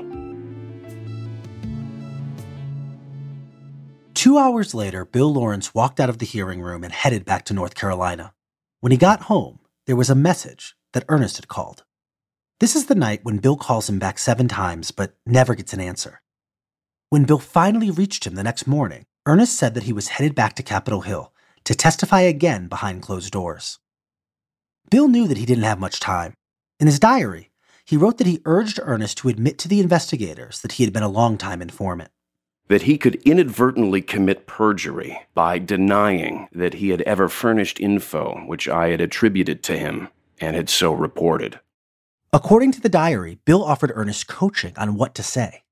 Two 4.13 4.37
hours 4.37 4.75
later, 4.75 5.03
Bill 5.03 5.33
Lawrence 5.33 5.73
walked 5.73 5.99
out 5.99 6.11
of 6.11 6.19
the 6.19 6.27
hearing 6.27 6.61
room 6.61 6.83
and 6.83 6.93
headed 6.93 7.25
back 7.25 7.43
to 7.45 7.55
North 7.55 7.73
Carolina. 7.73 8.35
When 8.81 8.91
he 8.91 8.99
got 8.99 9.21
home, 9.21 9.61
there 9.87 9.95
was 9.95 10.11
a 10.11 10.15
message 10.29 10.75
that 10.93 11.05
Ernest 11.09 11.37
had 11.37 11.47
called. 11.47 11.85
This 12.59 12.75
is 12.75 12.85
the 12.85 12.93
night 12.93 13.21
when 13.23 13.39
Bill 13.39 13.57
calls 13.57 13.89
him 13.89 13.97
back 13.97 14.19
seven 14.19 14.47
times 14.47 14.91
but 14.91 15.15
never 15.25 15.55
gets 15.55 15.73
an 15.73 15.81
answer. 15.81 16.21
When 17.09 17.23
Bill 17.23 17.39
finally 17.39 17.89
reached 17.89 18.27
him 18.27 18.35
the 18.35 18.43
next 18.43 18.67
morning, 18.67 19.05
Ernest 19.27 19.55
said 19.55 19.75
that 19.75 19.83
he 19.83 19.93
was 19.93 20.07
headed 20.07 20.33
back 20.33 20.55
to 20.55 20.63
Capitol 20.63 21.01
Hill 21.01 21.31
to 21.63 21.75
testify 21.75 22.21
again 22.21 22.67
behind 22.67 23.03
closed 23.03 23.31
doors. 23.31 23.77
Bill 24.89 25.07
knew 25.07 25.27
that 25.27 25.37
he 25.37 25.45
didn't 25.45 25.63
have 25.63 25.79
much 25.79 25.99
time. 25.99 26.33
In 26.79 26.87
his 26.87 26.99
diary, 26.99 27.51
he 27.85 27.97
wrote 27.97 28.17
that 28.17 28.25
he 28.25 28.41
urged 28.45 28.79
Ernest 28.81 29.19
to 29.19 29.29
admit 29.29 29.59
to 29.59 29.67
the 29.67 29.79
investigators 29.79 30.61
that 30.61 30.73
he 30.73 30.83
had 30.83 30.91
been 30.91 31.03
a 31.03 31.07
longtime 31.07 31.61
informant. 31.61 32.09
That 32.67 32.83
he 32.83 32.97
could 32.97 33.15
inadvertently 33.23 34.01
commit 34.01 34.47
perjury 34.47 35.19
by 35.35 35.59
denying 35.59 36.47
that 36.51 36.75
he 36.75 36.89
had 36.89 37.01
ever 37.03 37.29
furnished 37.29 37.79
info 37.79 38.43
which 38.47 38.67
I 38.67 38.89
had 38.89 39.01
attributed 39.01 39.61
to 39.63 39.77
him 39.77 40.07
and 40.39 40.55
had 40.55 40.69
so 40.69 40.93
reported. 40.93 41.59
According 42.33 42.71
to 42.71 42.81
the 42.81 42.89
diary, 42.89 43.37
Bill 43.45 43.63
offered 43.63 43.91
Ernest 43.93 44.27
coaching 44.27 44.73
on 44.77 44.95
what 44.95 45.13
to 45.15 45.21
say. 45.23 45.63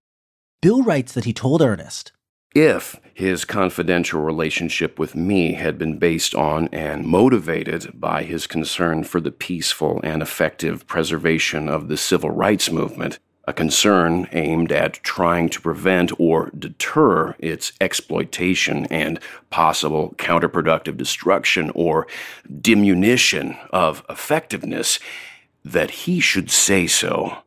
Bill 0.61 0.83
writes 0.83 1.13
that 1.13 1.25
he 1.25 1.33
told 1.33 1.61
Ernest, 1.61 2.11
If 2.53 2.99
his 3.19 3.43
confidential 3.43 4.21
relationship 4.21 4.97
with 4.97 5.13
me 5.13 5.51
had 5.51 5.77
been 5.77 5.97
based 5.97 6.33
on 6.33 6.69
and 6.71 7.05
motivated 7.05 7.91
by 7.99 8.23
his 8.23 8.47
concern 8.47 9.03
for 9.03 9.19
the 9.19 9.29
peaceful 9.29 9.99
and 10.05 10.21
effective 10.21 10.87
preservation 10.87 11.67
of 11.67 11.89
the 11.89 11.97
civil 11.97 12.29
rights 12.29 12.71
movement, 12.71 13.19
a 13.43 13.51
concern 13.51 14.25
aimed 14.31 14.71
at 14.71 14.93
trying 15.03 15.49
to 15.49 15.59
prevent 15.59 16.17
or 16.17 16.49
deter 16.57 17.35
its 17.39 17.73
exploitation 17.81 18.85
and 18.85 19.19
possible 19.49 20.15
counterproductive 20.17 20.95
destruction 20.95 21.73
or 21.75 22.07
diminution 22.61 23.57
of 23.71 24.01
effectiveness, 24.09 24.97
that 25.65 25.91
he 25.91 26.21
should 26.21 26.49
say 26.49 26.87
so. 26.87 27.39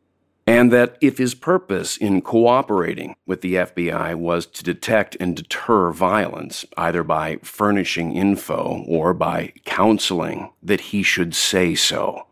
And 0.46 0.72
that 0.72 0.98
if 1.00 1.18
his 1.18 1.34
purpose 1.34 1.96
in 1.96 2.20
cooperating 2.20 3.14
with 3.26 3.42
the 3.42 3.54
FBI 3.54 4.16
was 4.16 4.44
to 4.46 4.64
detect 4.64 5.16
and 5.20 5.36
deter 5.36 5.92
violence, 5.92 6.64
either 6.76 7.04
by 7.04 7.36
furnishing 7.42 8.16
info 8.16 8.84
or 8.88 9.14
by 9.14 9.52
counseling, 9.64 10.50
that 10.62 10.80
he 10.80 11.02
should 11.02 11.34
say 11.34 11.74
so. 11.76 12.26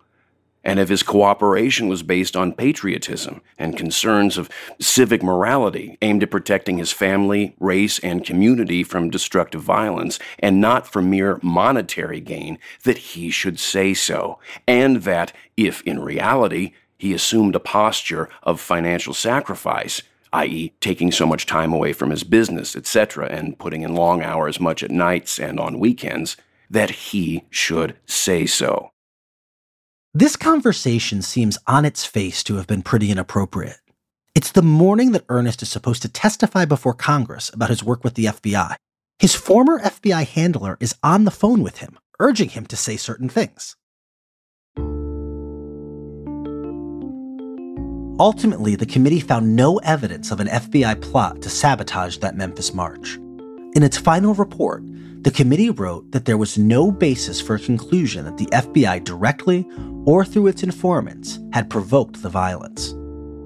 And 0.62 0.79
if 0.79 0.90
his 0.90 1.03
cooperation 1.03 1.88
was 1.88 2.03
based 2.03 2.37
on 2.37 2.53
patriotism 2.53 3.40
and 3.59 3.77
concerns 3.77 4.37
of 4.37 4.51
civic 4.79 5.23
morality 5.23 5.96
aimed 6.03 6.23
at 6.23 6.31
protecting 6.31 6.77
his 6.77 6.92
family, 6.92 7.55
race, 7.59 7.99
and 8.01 8.25
community 8.25 8.83
from 8.83 9.09
destructive 9.09 9.62
violence, 9.62 10.18
and 10.38 10.61
not 10.61 10.87
for 10.87 11.01
mere 11.01 11.38
monetary 11.42 12.20
gain, 12.20 12.59
that 12.83 12.99
he 12.99 13.31
should 13.31 13.59
say 13.59 13.94
so, 13.94 14.38
and 14.66 15.05
that 15.05 15.33
if 15.57 15.81
in 15.83 15.99
reality 15.99 16.73
he 17.00 17.14
assumed 17.14 17.56
a 17.56 17.60
posture 17.60 18.28
of 18.42 18.60
financial 18.60 19.14
sacrifice, 19.14 20.02
i.e., 20.34 20.74
taking 20.80 21.10
so 21.10 21.24
much 21.24 21.46
time 21.46 21.72
away 21.72 21.94
from 21.94 22.10
his 22.10 22.24
business, 22.24 22.76
etc., 22.76 23.26
and 23.26 23.58
putting 23.58 23.80
in 23.80 23.94
long 23.94 24.22
hours 24.22 24.60
much 24.60 24.82
at 24.82 24.90
nights 24.90 25.38
and 25.38 25.58
on 25.58 25.80
weekends, 25.80 26.36
that 26.68 26.90
he 26.90 27.44
should 27.48 27.96
say 28.04 28.44
so. 28.44 28.90
This 30.12 30.36
conversation 30.36 31.22
seems 31.22 31.56
on 31.66 31.86
its 31.86 32.04
face 32.04 32.42
to 32.44 32.56
have 32.56 32.66
been 32.66 32.82
pretty 32.82 33.10
inappropriate. 33.10 33.78
It's 34.34 34.52
the 34.52 34.60
morning 34.60 35.12
that 35.12 35.24
Ernest 35.30 35.62
is 35.62 35.70
supposed 35.70 36.02
to 36.02 36.08
testify 36.08 36.66
before 36.66 36.92
Congress 36.92 37.50
about 37.54 37.70
his 37.70 37.82
work 37.82 38.04
with 38.04 38.14
the 38.14 38.26
FBI. 38.26 38.76
His 39.18 39.34
former 39.34 39.80
FBI 39.80 40.26
handler 40.26 40.76
is 40.80 40.96
on 41.02 41.24
the 41.24 41.30
phone 41.30 41.62
with 41.62 41.78
him, 41.78 41.98
urging 42.18 42.50
him 42.50 42.66
to 42.66 42.76
say 42.76 42.98
certain 42.98 43.30
things. 43.30 43.74
Ultimately, 48.20 48.76
the 48.76 48.85
committee 48.85 49.18
found 49.18 49.56
no 49.56 49.78
evidence 49.78 50.30
of 50.30 50.40
an 50.40 50.48
FBI 50.48 51.00
plot 51.00 51.40
to 51.40 51.48
sabotage 51.48 52.18
that 52.18 52.37
Memphis 52.37 52.74
march. 52.74 53.16
In 53.72 53.83
its 53.83 53.96
final 53.96 54.35
report, 54.35 54.83
the 55.22 55.30
committee 55.30 55.70
wrote 55.70 56.11
that 56.12 56.26
there 56.26 56.37
was 56.37 56.59
no 56.59 56.90
basis 56.90 57.40
for 57.40 57.54
a 57.54 57.59
conclusion 57.59 58.26
that 58.26 58.37
the 58.37 58.44
FBI 58.48 59.04
directly 59.04 59.66
or 60.04 60.22
through 60.26 60.48
its 60.48 60.62
informants 60.62 61.38
had 61.54 61.70
provoked 61.70 62.20
the 62.20 62.28
violence. 62.28 62.94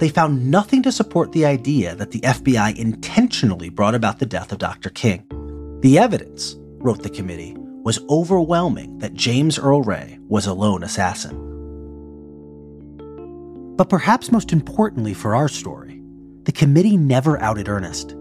They 0.01 0.09
found 0.09 0.51
nothing 0.51 0.83
to 0.83 0.91
support 0.91 1.31
the 1.31 1.47
idea 1.47 1.95
that 1.95 2.11
the 2.11 2.21
FBI 2.23 2.77
intentionally 2.77 3.69
brought 3.69 3.95
about 3.95 4.19
the 4.19 4.27
death 4.27 4.51
of 4.51 4.59
Dr. 4.59 4.91
King. 4.91 5.25
The 5.83 6.01
evidence, 6.01 6.57
wrote 6.79 7.05
the 7.05 7.11
committee, 7.11 7.55
was 7.57 8.01
overwhelming 8.11 8.99
that 8.99 9.15
James 9.15 9.57
Earl 9.57 9.83
Ray 9.83 10.19
was 10.27 10.47
a 10.47 10.53
lone 10.53 10.83
assassin. 10.83 11.54
But 13.77 13.89
perhaps 13.89 14.31
most 14.31 14.53
importantly 14.53 15.15
for 15.15 15.35
our 15.35 15.49
story, 15.49 16.01
the 16.45 16.53
committee 16.53 16.97
never 16.97 17.41
outed 17.41 17.69
Ernest, 17.69 18.15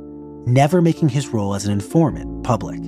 never 0.48 0.82
making 0.82 1.10
his 1.10 1.28
role 1.30 1.54
as 1.54 1.66
an 1.66 1.72
informant 1.72 2.44
public. 2.44 2.80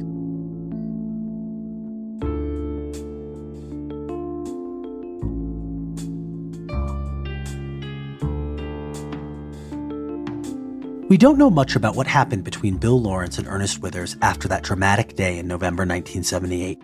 We 11.07 11.17
don't 11.17 11.37
know 11.37 11.51
much 11.51 11.75
about 11.75 11.95
what 11.95 12.07
happened 12.07 12.43
between 12.43 12.77
Bill 12.77 12.99
Lawrence 12.99 13.37
and 13.37 13.47
Ernest 13.47 13.79
Withers 13.79 14.17
after 14.23 14.47
that 14.47 14.63
dramatic 14.63 15.15
day 15.15 15.37
in 15.37 15.47
November 15.47 15.81
1978. 15.81 16.81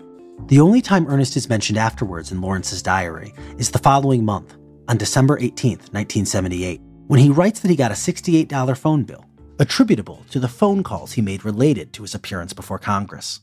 The 0.47 0.59
only 0.59 0.81
time 0.81 1.07
Ernest 1.07 1.35
is 1.35 1.49
mentioned 1.49 1.79
afterwards 1.79 2.31
in 2.31 2.39
Lawrence's 2.39 2.83
diary 2.83 3.33
is 3.57 3.71
the 3.71 3.79
following 3.79 4.23
month, 4.23 4.55
on 4.91 4.97
December 4.97 5.39
18, 5.39 5.77
1978, 5.93 6.81
when 7.07 7.21
he 7.21 7.29
writes 7.29 7.61
that 7.61 7.71
he 7.71 7.77
got 7.77 7.91
a 7.91 7.93
$68 7.93 8.77
phone 8.77 9.03
bill, 9.03 9.23
attributable 9.57 10.25
to 10.29 10.37
the 10.37 10.49
phone 10.49 10.83
calls 10.83 11.13
he 11.13 11.21
made 11.21 11.45
related 11.45 11.93
to 11.93 12.01
his 12.01 12.13
appearance 12.13 12.51
before 12.51 12.77
Congress. 12.77 13.39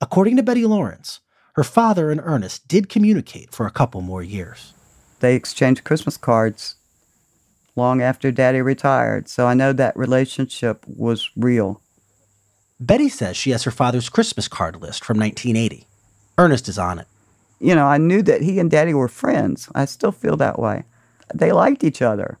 According 0.00 0.36
to 0.36 0.44
Betty 0.44 0.64
Lawrence, 0.64 1.18
her 1.54 1.64
father 1.64 2.12
and 2.12 2.20
Ernest 2.22 2.68
did 2.68 2.88
communicate 2.88 3.52
for 3.52 3.66
a 3.66 3.72
couple 3.72 4.02
more 4.02 4.22
years. 4.22 4.72
They 5.18 5.34
exchanged 5.34 5.82
Christmas 5.82 6.16
cards 6.16 6.76
long 7.74 8.00
after 8.00 8.30
daddy 8.30 8.62
retired. 8.62 9.28
So 9.28 9.48
I 9.48 9.54
know 9.54 9.72
that 9.72 9.96
relationship 9.96 10.86
was 10.86 11.28
real. 11.36 11.82
Betty 12.78 13.08
says 13.08 13.36
she 13.36 13.50
has 13.50 13.64
her 13.64 13.72
father's 13.72 14.08
Christmas 14.08 14.46
card 14.46 14.76
list 14.76 15.04
from 15.04 15.18
1980. 15.18 15.88
Ernest 16.38 16.68
is 16.68 16.78
on 16.78 17.00
it. 17.00 17.08
You 17.60 17.74
know, 17.74 17.86
I 17.86 17.98
knew 17.98 18.22
that 18.22 18.42
he 18.42 18.58
and 18.58 18.70
daddy 18.70 18.94
were 18.94 19.08
friends. 19.08 19.68
I 19.74 19.84
still 19.84 20.12
feel 20.12 20.36
that 20.38 20.58
way. 20.58 20.84
They 21.34 21.52
liked 21.52 21.84
each 21.84 22.00
other. 22.02 22.38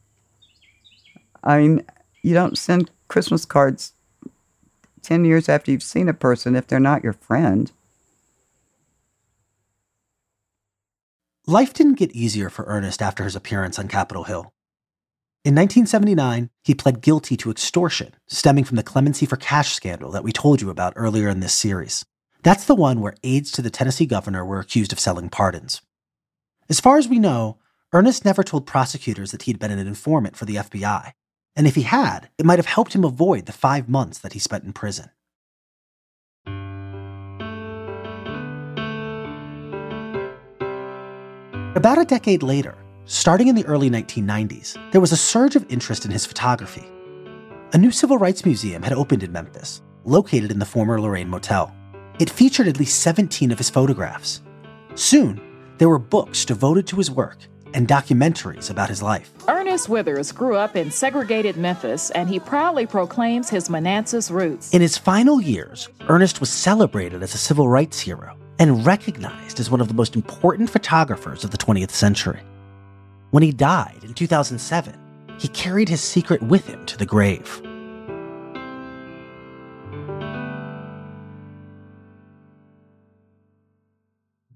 I 1.44 1.58
mean, 1.58 1.84
you 2.22 2.34
don't 2.34 2.58
send 2.58 2.90
Christmas 3.08 3.44
cards 3.44 3.92
10 5.02 5.24
years 5.24 5.48
after 5.48 5.70
you've 5.70 5.82
seen 5.82 6.08
a 6.08 6.14
person 6.14 6.56
if 6.56 6.66
they're 6.66 6.80
not 6.80 7.04
your 7.04 7.12
friend. 7.12 7.70
Life 11.46 11.74
didn't 11.74 11.98
get 11.98 12.12
easier 12.12 12.48
for 12.48 12.64
Ernest 12.66 13.02
after 13.02 13.24
his 13.24 13.36
appearance 13.36 13.78
on 13.78 13.88
Capitol 13.88 14.24
Hill. 14.24 14.52
In 15.42 15.54
1979, 15.54 16.50
he 16.62 16.74
pled 16.74 17.00
guilty 17.00 17.36
to 17.38 17.50
extortion 17.50 18.14
stemming 18.28 18.64
from 18.64 18.76
the 18.76 18.82
clemency 18.82 19.26
for 19.26 19.36
cash 19.36 19.72
scandal 19.72 20.10
that 20.10 20.22
we 20.22 20.32
told 20.32 20.60
you 20.60 20.70
about 20.70 20.92
earlier 20.96 21.28
in 21.28 21.40
this 21.40 21.54
series. 21.54 22.04
That's 22.42 22.64
the 22.64 22.74
one 22.74 23.00
where 23.00 23.14
aides 23.22 23.50
to 23.52 23.62
the 23.62 23.70
Tennessee 23.70 24.06
governor 24.06 24.44
were 24.44 24.60
accused 24.60 24.92
of 24.92 25.00
selling 25.00 25.28
pardons. 25.28 25.82
As 26.68 26.80
far 26.80 26.98
as 26.98 27.08
we 27.08 27.18
know, 27.18 27.58
Ernest 27.92 28.24
never 28.24 28.42
told 28.42 28.66
prosecutors 28.66 29.32
that 29.32 29.42
he'd 29.42 29.58
been 29.58 29.70
an 29.70 29.78
informant 29.78 30.36
for 30.36 30.44
the 30.44 30.56
FBI, 30.56 31.12
and 31.56 31.66
if 31.66 31.74
he 31.74 31.82
had, 31.82 32.30
it 32.38 32.46
might 32.46 32.58
have 32.58 32.66
helped 32.66 32.94
him 32.94 33.04
avoid 33.04 33.46
the 33.46 33.52
five 33.52 33.88
months 33.88 34.18
that 34.18 34.32
he 34.32 34.38
spent 34.38 34.64
in 34.64 34.72
prison. 34.72 35.10
About 41.76 41.98
a 41.98 42.04
decade 42.04 42.42
later, 42.42 42.76
Starting 43.10 43.48
in 43.48 43.56
the 43.56 43.66
early 43.66 43.90
1990s, 43.90 44.78
there 44.92 45.00
was 45.00 45.10
a 45.10 45.16
surge 45.16 45.56
of 45.56 45.66
interest 45.68 46.04
in 46.04 46.12
his 46.12 46.24
photography. 46.24 46.84
A 47.72 47.78
new 47.78 47.90
civil 47.90 48.18
rights 48.18 48.44
museum 48.44 48.84
had 48.84 48.92
opened 48.92 49.24
in 49.24 49.32
Memphis, 49.32 49.82
located 50.04 50.52
in 50.52 50.60
the 50.60 50.64
former 50.64 51.00
Lorraine 51.00 51.28
Motel. 51.28 51.74
It 52.20 52.28
featured 52.28 52.68
at 52.68 52.78
least 52.78 53.00
17 53.00 53.50
of 53.50 53.56
his 53.56 53.70
photographs. 53.70 54.42
Soon, 54.94 55.40
there 55.78 55.88
were 55.88 55.98
books 55.98 56.44
devoted 56.44 56.86
to 56.88 56.96
his 56.96 57.10
work 57.10 57.38
and 57.72 57.88
documentaries 57.88 58.70
about 58.70 58.90
his 58.90 59.02
life. 59.02 59.32
Ernest 59.48 59.88
Withers 59.88 60.30
grew 60.30 60.54
up 60.56 60.76
in 60.76 60.90
segregated 60.90 61.56
Memphis, 61.56 62.10
and 62.10 62.28
he 62.28 62.38
proudly 62.38 62.84
proclaims 62.84 63.48
his 63.48 63.70
Manassas 63.70 64.30
roots. 64.30 64.74
In 64.74 64.82
his 64.82 64.98
final 64.98 65.40
years, 65.40 65.88
Ernest 66.08 66.40
was 66.40 66.50
celebrated 66.50 67.22
as 67.22 67.34
a 67.34 67.38
civil 67.38 67.68
rights 67.68 67.98
hero 67.98 68.36
and 68.58 68.84
recognized 68.84 69.58
as 69.58 69.70
one 69.70 69.80
of 69.80 69.88
the 69.88 69.94
most 69.94 70.14
important 70.14 70.68
photographers 70.68 71.42
of 71.42 71.52
the 71.52 71.58
20th 71.58 71.92
century. 71.92 72.40
When 73.30 73.42
he 73.42 73.52
died 73.52 74.00
in 74.02 74.12
2007, 74.12 74.94
he 75.38 75.48
carried 75.48 75.88
his 75.88 76.02
secret 76.02 76.42
with 76.42 76.66
him 76.66 76.84
to 76.84 76.98
the 76.98 77.06
grave. 77.06 77.62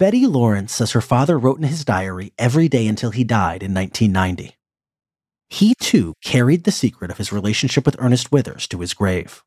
Betty 0.05 0.27
Lawrence 0.27 0.75
says 0.75 0.93
her 0.93 1.01
father 1.01 1.39
wrote 1.39 1.57
in 1.57 1.65
his 1.65 1.83
diary 1.83 2.35
every 2.37 2.69
day 2.69 2.87
until 2.87 3.11
he 3.11 3.25
died 3.25 3.63
in 3.63 3.73
1990. 3.73 4.55
He 5.49 5.75
too 5.81 6.13
carried 6.23 6.65
the 6.65 6.73
secret 6.73 7.11
of 7.11 7.17
his 7.17 7.33
relationship 7.33 7.87
with 7.87 7.97
Ernest 7.99 8.31
Withers 8.31 8.67
to 8.67 8.81
his 8.81 8.93
grave. 8.93 9.43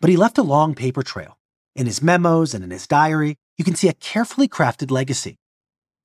But 0.00 0.08
he 0.08 0.16
left 0.16 0.38
a 0.38 0.42
long 0.42 0.74
paper 0.74 1.02
trail. 1.02 1.36
In 1.76 1.84
his 1.84 2.00
memos 2.00 2.54
and 2.54 2.64
in 2.64 2.70
his 2.70 2.86
diary, 2.86 3.36
you 3.58 3.62
can 3.62 3.74
see 3.74 3.88
a 3.88 3.92
carefully 3.92 4.48
crafted 4.48 4.90
legacy. 4.90 5.36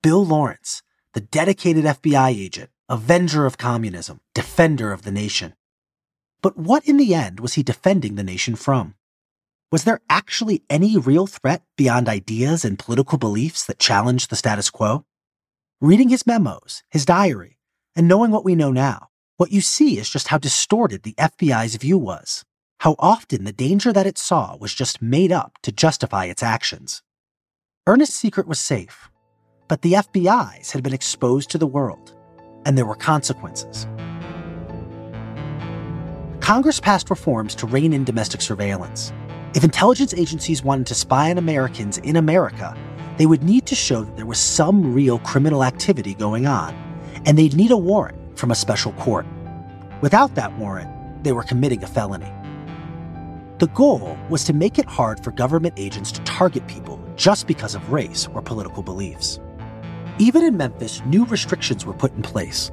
Bill 0.03 0.25
Lawrence, 0.25 0.83
the 1.13 1.21
dedicated 1.21 1.85
FBI 1.85 2.37
agent, 2.37 2.69
avenger 2.89 3.45
of 3.45 3.57
communism, 3.57 4.19
defender 4.35 4.91
of 4.91 5.03
the 5.03 5.11
nation. 5.11 5.53
But 6.41 6.57
what 6.57 6.85
in 6.85 6.97
the 6.97 7.15
end 7.15 7.39
was 7.39 7.53
he 7.53 7.63
defending 7.63 8.15
the 8.15 8.25
nation 8.25 8.57
from? 8.57 8.95
Was 9.69 9.83
there 9.83 9.99
actually 10.09 10.63
any 10.69 10.97
real 10.97 11.27
threat 11.27 11.61
beyond 11.75 12.07
ideas 12.07 12.63
and 12.63 12.79
political 12.79 13.17
beliefs 13.17 13.65
that 13.65 13.79
challenged 13.79 14.29
the 14.29 14.37
status 14.37 14.69
quo? 14.69 15.03
Reading 15.81 16.07
his 16.07 16.25
memos, 16.25 16.83
his 16.89 17.03
diary, 17.03 17.59
and 17.93 18.07
knowing 18.07 18.31
what 18.31 18.45
we 18.45 18.55
know 18.55 18.71
now, 18.71 19.09
what 19.35 19.51
you 19.51 19.59
see 19.59 19.99
is 19.99 20.09
just 20.09 20.29
how 20.29 20.37
distorted 20.37 21.03
the 21.03 21.15
FBI's 21.15 21.75
view 21.75 21.97
was, 21.97 22.45
how 22.79 22.95
often 22.97 23.43
the 23.43 23.51
danger 23.51 23.91
that 23.91 24.07
it 24.07 24.17
saw 24.17 24.55
was 24.55 24.73
just 24.73 25.01
made 25.01 25.33
up 25.33 25.57
to 25.63 25.73
justify 25.73 26.25
its 26.25 26.41
actions. 26.41 27.03
Ernest's 27.85 28.15
secret 28.15 28.47
was 28.47 28.61
safe, 28.61 29.09
but 29.67 29.81
the 29.81 29.93
FBI's 29.93 30.71
had 30.71 30.81
been 30.81 30.93
exposed 30.93 31.51
to 31.51 31.57
the 31.57 31.67
world, 31.67 32.15
and 32.65 32.77
there 32.77 32.85
were 32.85 32.95
consequences. 32.95 33.85
Congress 36.39 36.79
passed 36.79 37.09
reforms 37.09 37.53
to 37.55 37.67
rein 37.67 37.91
in 37.91 38.05
domestic 38.05 38.41
surveillance. 38.41 39.11
If 39.57 39.63
intelligence 39.63 40.13
agencies 40.13 40.61
wanted 40.61 40.85
to 40.85 40.93
spy 40.93 41.31
on 41.31 41.39
Americans 41.39 41.97
in 41.97 42.17
America, 42.17 42.77
they 43.17 43.25
would 43.25 43.41
need 43.41 43.65
to 43.65 43.73
show 43.73 44.03
that 44.03 44.15
there 44.15 44.27
was 44.27 44.37
some 44.37 44.93
real 44.93 45.17
criminal 45.17 45.63
activity 45.63 46.13
going 46.13 46.45
on, 46.45 46.75
and 47.25 47.35
they'd 47.35 47.55
need 47.55 47.71
a 47.71 47.77
warrant 47.77 48.37
from 48.37 48.51
a 48.51 48.55
special 48.55 48.91
court. 48.91 49.25
Without 50.01 50.35
that 50.35 50.55
warrant, 50.59 51.23
they 51.23 51.31
were 51.31 51.41
committing 51.41 51.83
a 51.83 51.87
felony. 51.87 52.31
The 53.57 53.65
goal 53.69 54.15
was 54.29 54.43
to 54.43 54.53
make 54.53 54.77
it 54.77 54.85
hard 54.85 55.23
for 55.23 55.31
government 55.31 55.73
agents 55.75 56.11
to 56.11 56.21
target 56.21 56.67
people 56.67 57.03
just 57.15 57.47
because 57.47 57.73
of 57.73 57.91
race 57.91 58.27
or 58.35 58.43
political 58.43 58.83
beliefs. 58.83 59.39
Even 60.19 60.43
in 60.43 60.55
Memphis, 60.55 61.01
new 61.07 61.25
restrictions 61.25 61.83
were 61.83 61.93
put 61.93 62.13
in 62.13 62.21
place. 62.21 62.69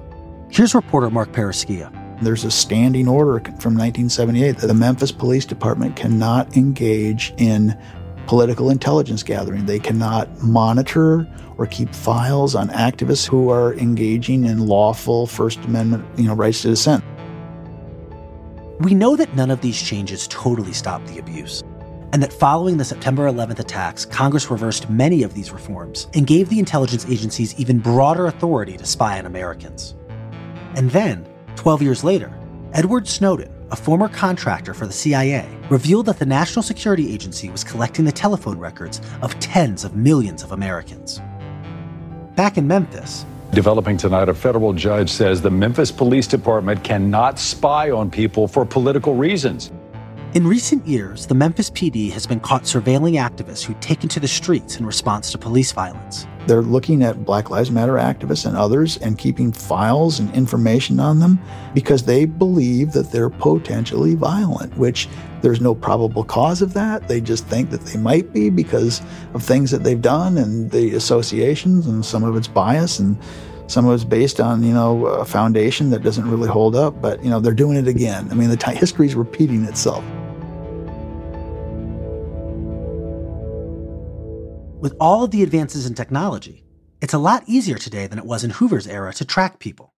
Here's 0.50 0.74
reporter 0.74 1.08
Marc 1.08 1.32
Perrusquia. 1.32 2.03
There's 2.24 2.44
a 2.44 2.50
standing 2.50 3.06
order 3.06 3.38
from 3.60 3.76
1978 3.76 4.58
that 4.58 4.66
the 4.66 4.74
Memphis 4.74 5.12
Police 5.12 5.44
Department 5.44 5.94
cannot 5.94 6.56
engage 6.56 7.34
in 7.36 7.78
political 8.26 8.70
intelligence 8.70 9.22
gathering. 9.22 9.66
They 9.66 9.78
cannot 9.78 10.42
monitor 10.42 11.28
or 11.58 11.66
keep 11.66 11.94
files 11.94 12.54
on 12.54 12.68
activists 12.70 13.26
who 13.26 13.50
are 13.50 13.74
engaging 13.74 14.46
in 14.46 14.66
lawful 14.66 15.26
First 15.26 15.58
Amendment, 15.64 16.04
you 16.18 16.24
know, 16.24 16.34
rights 16.34 16.62
to 16.62 16.68
dissent. 16.68 17.04
We 18.80 18.94
know 18.94 19.14
that 19.16 19.36
none 19.36 19.50
of 19.50 19.60
these 19.60 19.80
changes 19.80 20.26
totally 20.28 20.72
stopped 20.72 21.06
the 21.06 21.18
abuse, 21.18 21.62
and 22.12 22.22
that 22.22 22.32
following 22.32 22.76
the 22.76 22.84
September 22.84 23.30
11th 23.30 23.60
attacks, 23.60 24.04
Congress 24.04 24.50
reversed 24.50 24.90
many 24.90 25.22
of 25.22 25.34
these 25.34 25.52
reforms 25.52 26.08
and 26.14 26.26
gave 26.26 26.48
the 26.48 26.58
intelligence 26.58 27.06
agencies 27.06 27.54
even 27.58 27.78
broader 27.78 28.26
authority 28.26 28.76
to 28.76 28.86
spy 28.86 29.18
on 29.18 29.26
Americans. 29.26 29.94
And 30.74 30.90
then, 30.90 31.24
12 31.56 31.82
years 31.82 32.04
later, 32.04 32.32
Edward 32.72 33.06
Snowden, 33.06 33.50
a 33.70 33.76
former 33.76 34.08
contractor 34.08 34.74
for 34.74 34.86
the 34.86 34.92
CIA, 34.92 35.48
revealed 35.70 36.06
that 36.06 36.18
the 36.18 36.26
National 36.26 36.62
Security 36.62 37.12
Agency 37.12 37.50
was 37.50 37.64
collecting 37.64 38.04
the 38.04 38.12
telephone 38.12 38.58
records 38.58 39.00
of 39.22 39.38
tens 39.40 39.84
of 39.84 39.96
millions 39.96 40.42
of 40.42 40.52
Americans. 40.52 41.20
Back 42.36 42.58
in 42.58 42.66
Memphis, 42.66 43.24
Developing 43.52 43.96
tonight, 43.96 44.28
a 44.28 44.34
federal 44.34 44.72
judge 44.72 45.08
says 45.08 45.40
the 45.40 45.50
Memphis 45.50 45.92
Police 45.92 46.26
Department 46.26 46.82
cannot 46.82 47.38
spy 47.38 47.92
on 47.92 48.10
people 48.10 48.48
for 48.48 48.64
political 48.64 49.14
reasons. 49.14 49.70
In 50.34 50.48
recent 50.48 50.84
years, 50.84 51.28
the 51.28 51.34
Memphis 51.36 51.70
PD 51.70 52.10
has 52.10 52.26
been 52.26 52.40
caught 52.40 52.64
surveilling 52.64 53.20
activists 53.20 53.62
who'd 53.62 53.80
taken 53.80 54.08
to 54.08 54.18
the 54.18 54.26
streets 54.26 54.80
in 54.80 54.84
response 54.84 55.30
to 55.30 55.38
police 55.38 55.70
violence. 55.70 56.26
They're 56.48 56.60
looking 56.60 57.04
at 57.04 57.24
Black 57.24 57.50
Lives 57.50 57.70
Matter 57.70 57.92
activists 57.92 58.44
and 58.44 58.56
others 58.56 58.96
and 58.96 59.16
keeping 59.16 59.52
files 59.52 60.18
and 60.18 60.34
information 60.34 60.98
on 60.98 61.20
them 61.20 61.38
because 61.72 62.02
they 62.02 62.24
believe 62.24 62.90
that 62.94 63.12
they're 63.12 63.30
potentially 63.30 64.16
violent, 64.16 64.76
which 64.76 65.08
there's 65.40 65.60
no 65.60 65.72
probable 65.72 66.24
cause 66.24 66.62
of 66.62 66.74
that. 66.74 67.06
They 67.06 67.20
just 67.20 67.46
think 67.46 67.70
that 67.70 67.82
they 67.82 67.96
might 67.96 68.32
be 68.32 68.50
because 68.50 69.02
of 69.34 69.42
things 69.44 69.70
that 69.70 69.84
they've 69.84 70.02
done 70.02 70.36
and 70.38 70.68
the 70.68 70.96
associations, 70.96 71.86
and 71.86 72.04
some 72.04 72.24
of 72.24 72.34
it's 72.34 72.48
bias 72.48 72.98
and 72.98 73.16
some 73.68 73.86
of 73.86 73.94
it's 73.94 74.02
based 74.02 74.40
on, 74.40 74.64
you 74.64 74.74
know, 74.74 75.06
a 75.06 75.24
foundation 75.24 75.90
that 75.90 76.02
doesn't 76.02 76.28
really 76.28 76.48
hold 76.48 76.74
up, 76.74 77.00
but, 77.00 77.22
you 77.22 77.30
know, 77.30 77.38
they're 77.38 77.54
doing 77.54 77.76
it 77.76 77.86
again. 77.86 78.26
I 78.32 78.34
mean, 78.34 78.50
the 78.50 78.56
t- 78.56 78.74
history 78.74 79.06
is 79.06 79.14
repeating 79.14 79.62
itself. 79.64 80.04
With 84.84 84.96
all 85.00 85.24
of 85.24 85.30
the 85.30 85.42
advances 85.42 85.86
in 85.86 85.94
technology, 85.94 86.62
it's 87.00 87.14
a 87.14 87.18
lot 87.18 87.42
easier 87.46 87.78
today 87.78 88.06
than 88.06 88.18
it 88.18 88.26
was 88.26 88.44
in 88.44 88.50
Hoover's 88.50 88.86
era 88.86 89.14
to 89.14 89.24
track 89.24 89.58
people. 89.58 89.94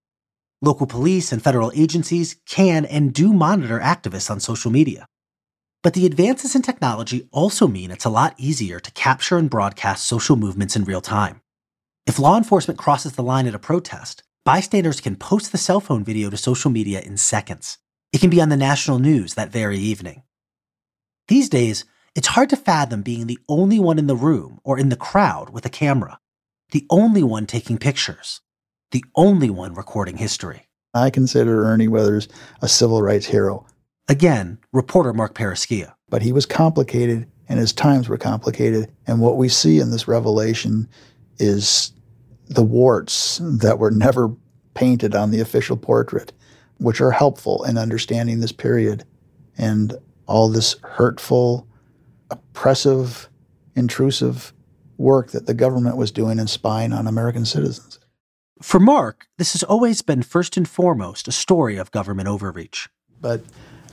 Local 0.61 0.87
police 0.87 1.33
and 1.33 1.43
federal 1.43 1.73
agencies 1.75 2.37
can 2.45 2.85
and 2.85 3.13
do 3.13 3.33
monitor 3.33 3.81
activists 3.81 4.31
on 4.31 4.39
social 4.39 4.71
media. 4.71 5.05
But 5.83 5.93
the 5.93 6.05
advances 6.05 6.55
in 6.55 6.61
technology 6.61 7.27
also 7.33 7.67
mean 7.67 7.91
it's 7.91 8.05
a 8.05 8.09
lot 8.09 8.33
easier 8.37 8.79
to 8.79 8.91
capture 8.91 9.37
and 9.37 9.49
broadcast 9.49 10.07
social 10.07 10.37
movements 10.37 10.77
in 10.77 10.85
real 10.85 11.01
time. 11.01 11.41
If 12.05 12.17
law 12.17 12.37
enforcement 12.37 12.79
crosses 12.79 13.11
the 13.11 13.23
line 13.23 13.45
at 13.45 13.55
a 13.55 13.59
protest, 13.59 14.23
bystanders 14.45 15.01
can 15.01 15.17
post 15.17 15.51
the 15.51 15.57
cell 15.57 15.81
phone 15.81 16.05
video 16.05 16.29
to 16.29 16.37
social 16.37 16.71
media 16.71 17.01
in 17.01 17.17
seconds. 17.17 17.77
It 18.13 18.21
can 18.21 18.29
be 18.29 18.39
on 18.39 18.47
the 18.47 18.55
national 18.55 18.99
news 18.99 19.33
that 19.33 19.51
very 19.51 19.79
evening. 19.79 20.23
These 21.27 21.49
days, 21.49 21.83
it's 22.17 22.29
hard 22.29 22.49
to 22.49 22.55
fathom 22.57 23.03
being 23.03 23.27
the 23.27 23.37
only 23.47 23.79
one 23.79 23.99
in 23.99 24.07
the 24.07 24.15
room 24.15 24.59
or 24.63 24.79
in 24.79 24.89
the 24.89 24.95
crowd 24.95 25.51
with 25.51 25.67
a 25.67 25.69
camera, 25.69 26.19
the 26.71 26.83
only 26.89 27.21
one 27.21 27.45
taking 27.45 27.77
pictures, 27.77 28.41
the 28.89 29.05
only 29.15 29.51
one 29.51 29.75
recording 29.75 30.17
history. 30.17 30.67
I 30.95 31.11
consider 31.11 31.65
Ernie 31.65 31.87
Withers 31.87 32.27
a 32.59 32.67
civil 32.67 33.03
rights 33.03 33.27
hero. 33.27 33.67
Again, 34.07 34.57
reporter 34.73 35.13
Marc 35.13 35.35
Perrusquia. 35.35 35.93
But 36.09 36.23
he 36.23 36.31
was 36.31 36.47
complicated 36.47 37.29
and 37.47 37.59
his 37.59 37.71
times 37.71 38.09
were 38.09 38.17
complicated. 38.17 38.91
And 39.05 39.21
what 39.21 39.37
we 39.37 39.47
see 39.47 39.79
in 39.79 39.91
this 39.91 40.07
revelation 40.07 40.89
is 41.37 41.91
the 42.47 42.63
warts 42.63 43.39
that 43.43 43.77
were 43.77 43.91
never 43.91 44.31
painted 44.73 45.13
on 45.13 45.29
the 45.29 45.41
official 45.41 45.77
portrait, 45.77 46.33
which 46.77 46.99
are 46.99 47.11
helpful 47.11 47.63
in 47.65 47.77
understanding 47.77 48.39
this 48.39 48.51
period 48.51 49.03
and 49.55 49.93
all 50.25 50.49
this 50.49 50.77
hurtful, 50.81 51.66
oppressive, 52.29 53.29
intrusive 53.75 54.53
work 54.97 55.31
that 55.31 55.45
the 55.45 55.53
government 55.53 55.97
was 55.97 56.11
doing 56.11 56.39
in 56.39 56.47
spying 56.47 56.93
on 56.93 57.07
American 57.07 57.45
citizens. 57.45 57.99
For 58.61 58.79
Marc, 58.79 59.27
this 59.37 59.53
has 59.53 59.63
always 59.63 60.01
been 60.01 60.23
first 60.23 60.57
and 60.57 60.67
foremost 60.67 61.27
a 61.27 61.31
story 61.31 61.77
of 61.77 61.91
government 61.91 62.27
overreach. 62.27 62.89
But, 63.21 63.41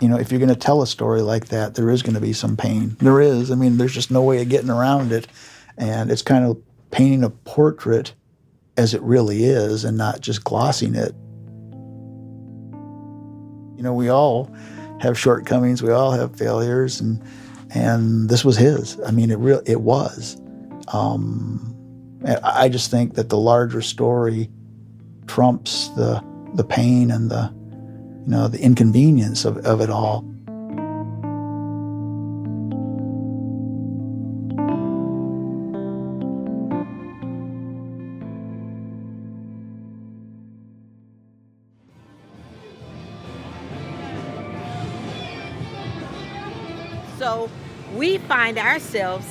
you 0.01 0.09
know, 0.09 0.19
if 0.19 0.31
you're 0.31 0.41
going 0.41 0.49
to 0.49 0.57
tell 0.57 0.81
a 0.81 0.87
story 0.87 1.21
like 1.21 1.49
that, 1.49 1.75
there 1.75 1.91
is 1.91 2.03
going 2.03 2.15
to 2.15 2.21
be 2.21 2.33
some 2.33 2.57
pain. 2.57 2.97
There 3.01 3.21
is. 3.21 3.51
I 3.51 3.57
mean, 3.57 3.77
there's 3.77 3.93
just 3.93 4.11
no 4.11 4.23
way 4.23 4.41
of 4.41 4.49
getting 4.49 4.71
around 4.71 5.13
it. 5.13 5.27
And 5.77 6.11
it's 6.11 6.23
kind 6.23 6.47
of 6.47 6.57
painting 6.91 7.25
a 7.25 7.31
portrait 7.31 8.15
as 8.77 8.95
it 8.95 9.03
really 9.03 9.45
is 9.45 9.85
and 9.85 9.99
not 9.99 10.21
just 10.21 10.45
glossing 10.45 10.95
it. 10.95 11.15
You 13.77 13.83
know, 13.83 13.93
we 13.93 14.09
all 14.09 14.51
have 15.01 15.19
shortcomings, 15.19 15.83
we 15.83 15.91
all 15.91 16.13
have 16.13 16.37
failures, 16.37 17.01
and 17.01 17.23
and 17.75 18.29
this 18.29 18.45
was 18.45 18.57
his. 18.57 18.99
I 19.07 19.11
mean, 19.11 19.31
it 19.31 19.39
real 19.39 19.63
it 19.67 19.81
was. 19.81 20.41
Um, 20.89 21.71
I 22.43 22.69
just 22.69 22.91
think 22.91 23.15
that 23.15 23.29
the 23.29 23.37
larger 23.37 23.83
story 23.83 24.49
trumps 25.27 25.89
the 25.91 26.23
the 26.55 26.65
pain 26.65 27.11
and 27.11 27.31
the 27.31 27.53
you 28.25 28.31
know 28.31 28.49
the 28.49 28.61
inconvenience 28.61 29.45
of, 29.45 29.59
of 29.59 29.81
it 29.81 29.91
all. 29.91 30.25
Find 48.27 48.59
ourselves 48.59 49.27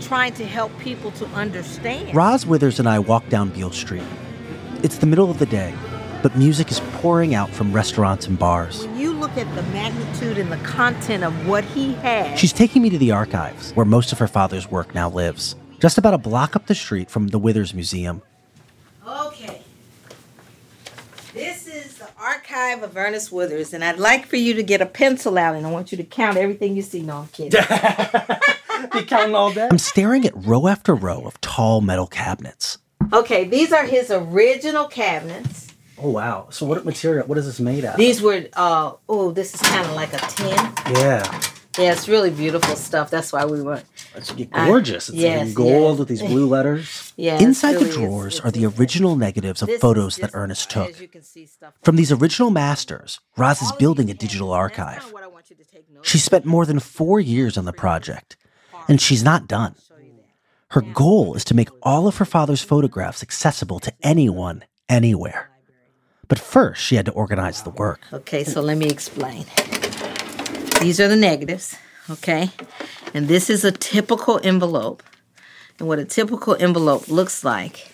trying 0.00 0.34
to 0.34 0.46
help 0.46 0.76
people 0.78 1.10
to 1.12 1.26
understand. 1.28 2.14
Roz 2.14 2.46
Withers 2.46 2.78
and 2.78 2.88
I 2.88 2.98
walk 2.98 3.28
down 3.28 3.50
Beale 3.50 3.72
Street. 3.72 4.02
It's 4.82 4.98
the 4.98 5.06
middle 5.06 5.30
of 5.30 5.38
the 5.38 5.46
day, 5.46 5.74
but 6.22 6.36
music 6.36 6.70
is 6.70 6.80
pouring 6.94 7.34
out 7.34 7.50
from 7.50 7.72
restaurants 7.72 8.26
and 8.26 8.38
bars. 8.38 8.86
When 8.86 8.98
you 8.98 9.12
look 9.12 9.36
at 9.36 9.52
the 9.54 9.62
magnitude 9.64 10.38
and 10.38 10.52
the 10.52 10.58
content 10.58 11.24
of 11.24 11.48
what 11.48 11.64
he 11.64 11.94
had, 11.94 12.38
She's 12.38 12.52
taking 12.52 12.82
me 12.82 12.90
to 12.90 12.98
the 12.98 13.10
archives, 13.10 13.72
where 13.72 13.86
most 13.86 14.12
of 14.12 14.18
her 14.18 14.28
father's 14.28 14.70
work 14.70 14.94
now 14.94 15.08
lives, 15.08 15.56
just 15.80 15.98
about 15.98 16.14
a 16.14 16.18
block 16.18 16.54
up 16.54 16.66
the 16.66 16.74
street 16.74 17.10
from 17.10 17.28
the 17.28 17.38
Withers 17.38 17.74
Museum. 17.74 18.22
Okay. 19.06 19.62
This 21.32 21.66
is 21.66 21.96
the 21.98 22.08
archive 22.26 22.82
of 22.82 22.96
Ernest 22.96 23.30
Withers, 23.30 23.72
and 23.72 23.84
I'd 23.84 23.98
like 23.98 24.26
for 24.26 24.36
you 24.36 24.54
to 24.54 24.62
get 24.62 24.80
a 24.80 24.86
pencil 24.86 25.38
out, 25.38 25.54
and 25.54 25.64
I 25.64 25.70
want 25.70 25.92
you 25.92 25.98
to 25.98 26.04
count 26.04 26.36
everything 26.36 26.74
you 26.74 26.82
see. 26.82 27.00
No, 27.02 27.18
I'm 27.18 27.28
kidding. 27.28 27.50
Be 28.92 29.04
counting 29.04 29.34
all 29.34 29.52
day. 29.52 29.68
I'm 29.70 29.78
staring 29.78 30.26
at 30.26 30.32
row 30.36 30.66
after 30.66 30.94
row 30.94 31.22
of 31.24 31.40
tall 31.40 31.80
metal 31.80 32.06
cabinets. 32.06 32.78
okay, 33.12 33.44
these 33.44 33.72
are 33.72 33.84
his 33.84 34.10
original 34.10 34.86
cabinets. 34.88 35.68
Oh 35.98 36.10
wow! 36.10 36.48
So 36.50 36.66
what 36.66 36.84
material? 36.84 37.26
What 37.26 37.38
is 37.38 37.46
this 37.46 37.60
made 37.60 37.84
out? 37.84 37.94
of? 37.94 37.98
These 37.98 38.20
were, 38.20 38.46
uh, 38.54 38.92
oh, 39.08 39.30
this 39.30 39.54
is 39.54 39.62
kind 39.62 39.86
of 39.86 39.94
like 39.94 40.12
a 40.12 40.18
tin. 40.18 40.94
Yeah, 40.96 41.40
Yeah, 41.78 41.92
it's 41.92 42.08
really 42.08 42.30
beautiful 42.30 42.74
stuff. 42.76 43.10
That's 43.10 43.32
why 43.32 43.44
we 43.44 43.60
were. 43.62 43.82
it's 44.14 44.32
gorgeous. 44.32 45.08
It's 45.08 45.18
yes, 45.18 45.48
in 45.48 45.54
gold 45.54 45.92
yes. 45.92 45.98
with 45.98 46.08
these 46.08 46.22
blue 46.22 46.46
letters. 46.46 47.02
Yeah, 47.18 47.38
Inside 47.40 47.76
it 47.76 47.78
the 47.78 47.84
really 47.86 47.90
is. 47.90 47.96
drawers 47.96 48.40
are 48.40 48.50
the 48.50 48.66
original 48.66 49.16
negatives 49.16 49.62
of 49.62 49.68
This 49.68 49.76
is 49.76 49.80
photos 49.80 50.16
that 50.16 50.32
Ernest 50.34 50.68
took. 50.68 50.94
From 51.82 51.96
these 51.96 52.12
original 52.12 52.50
masters, 52.50 53.20
Roz 53.38 53.62
is 53.62 53.72
building 53.72 54.10
a 54.10 54.14
digital 54.14 54.52
archive. 54.52 55.10
She 56.02 56.18
spent 56.18 56.44
more 56.44 56.66
than 56.66 56.78
four 56.78 57.20
years 57.20 57.56
on 57.56 57.64
the 57.64 57.72
project, 57.72 58.36
and 58.86 59.00
she's 59.00 59.24
not 59.24 59.48
done. 59.48 59.76
Her 60.68 60.82
goal 60.82 61.34
is 61.34 61.44
to 61.46 61.54
make 61.54 61.70
all 61.82 62.06
of 62.06 62.18
her 62.18 62.26
father's 62.26 62.62
photographs 62.62 63.22
accessible 63.22 63.78
to 63.80 63.92
anyone, 64.02 64.64
anywhere. 64.90 65.50
But 66.28 66.38
first, 66.38 66.82
she 66.82 66.96
had 66.96 67.06
to 67.06 67.12
organize 67.12 67.62
the 67.62 67.70
work. 67.70 68.00
Okay, 68.12 68.44
so 68.44 68.60
let 68.60 68.76
me 68.76 68.88
explain. 68.88 69.46
These 70.80 71.00
are 71.00 71.08
the 71.08 71.16
negatives, 71.16 71.74
okay? 72.10 72.50
And 73.14 73.28
this 73.28 73.48
is 73.48 73.64
a 73.64 73.72
typical 73.72 74.38
envelope. 74.44 75.02
And 75.78 75.88
what 75.88 75.98
a 75.98 76.04
typical 76.04 76.54
envelope 76.58 77.08
looks 77.08 77.44
like. 77.44 77.92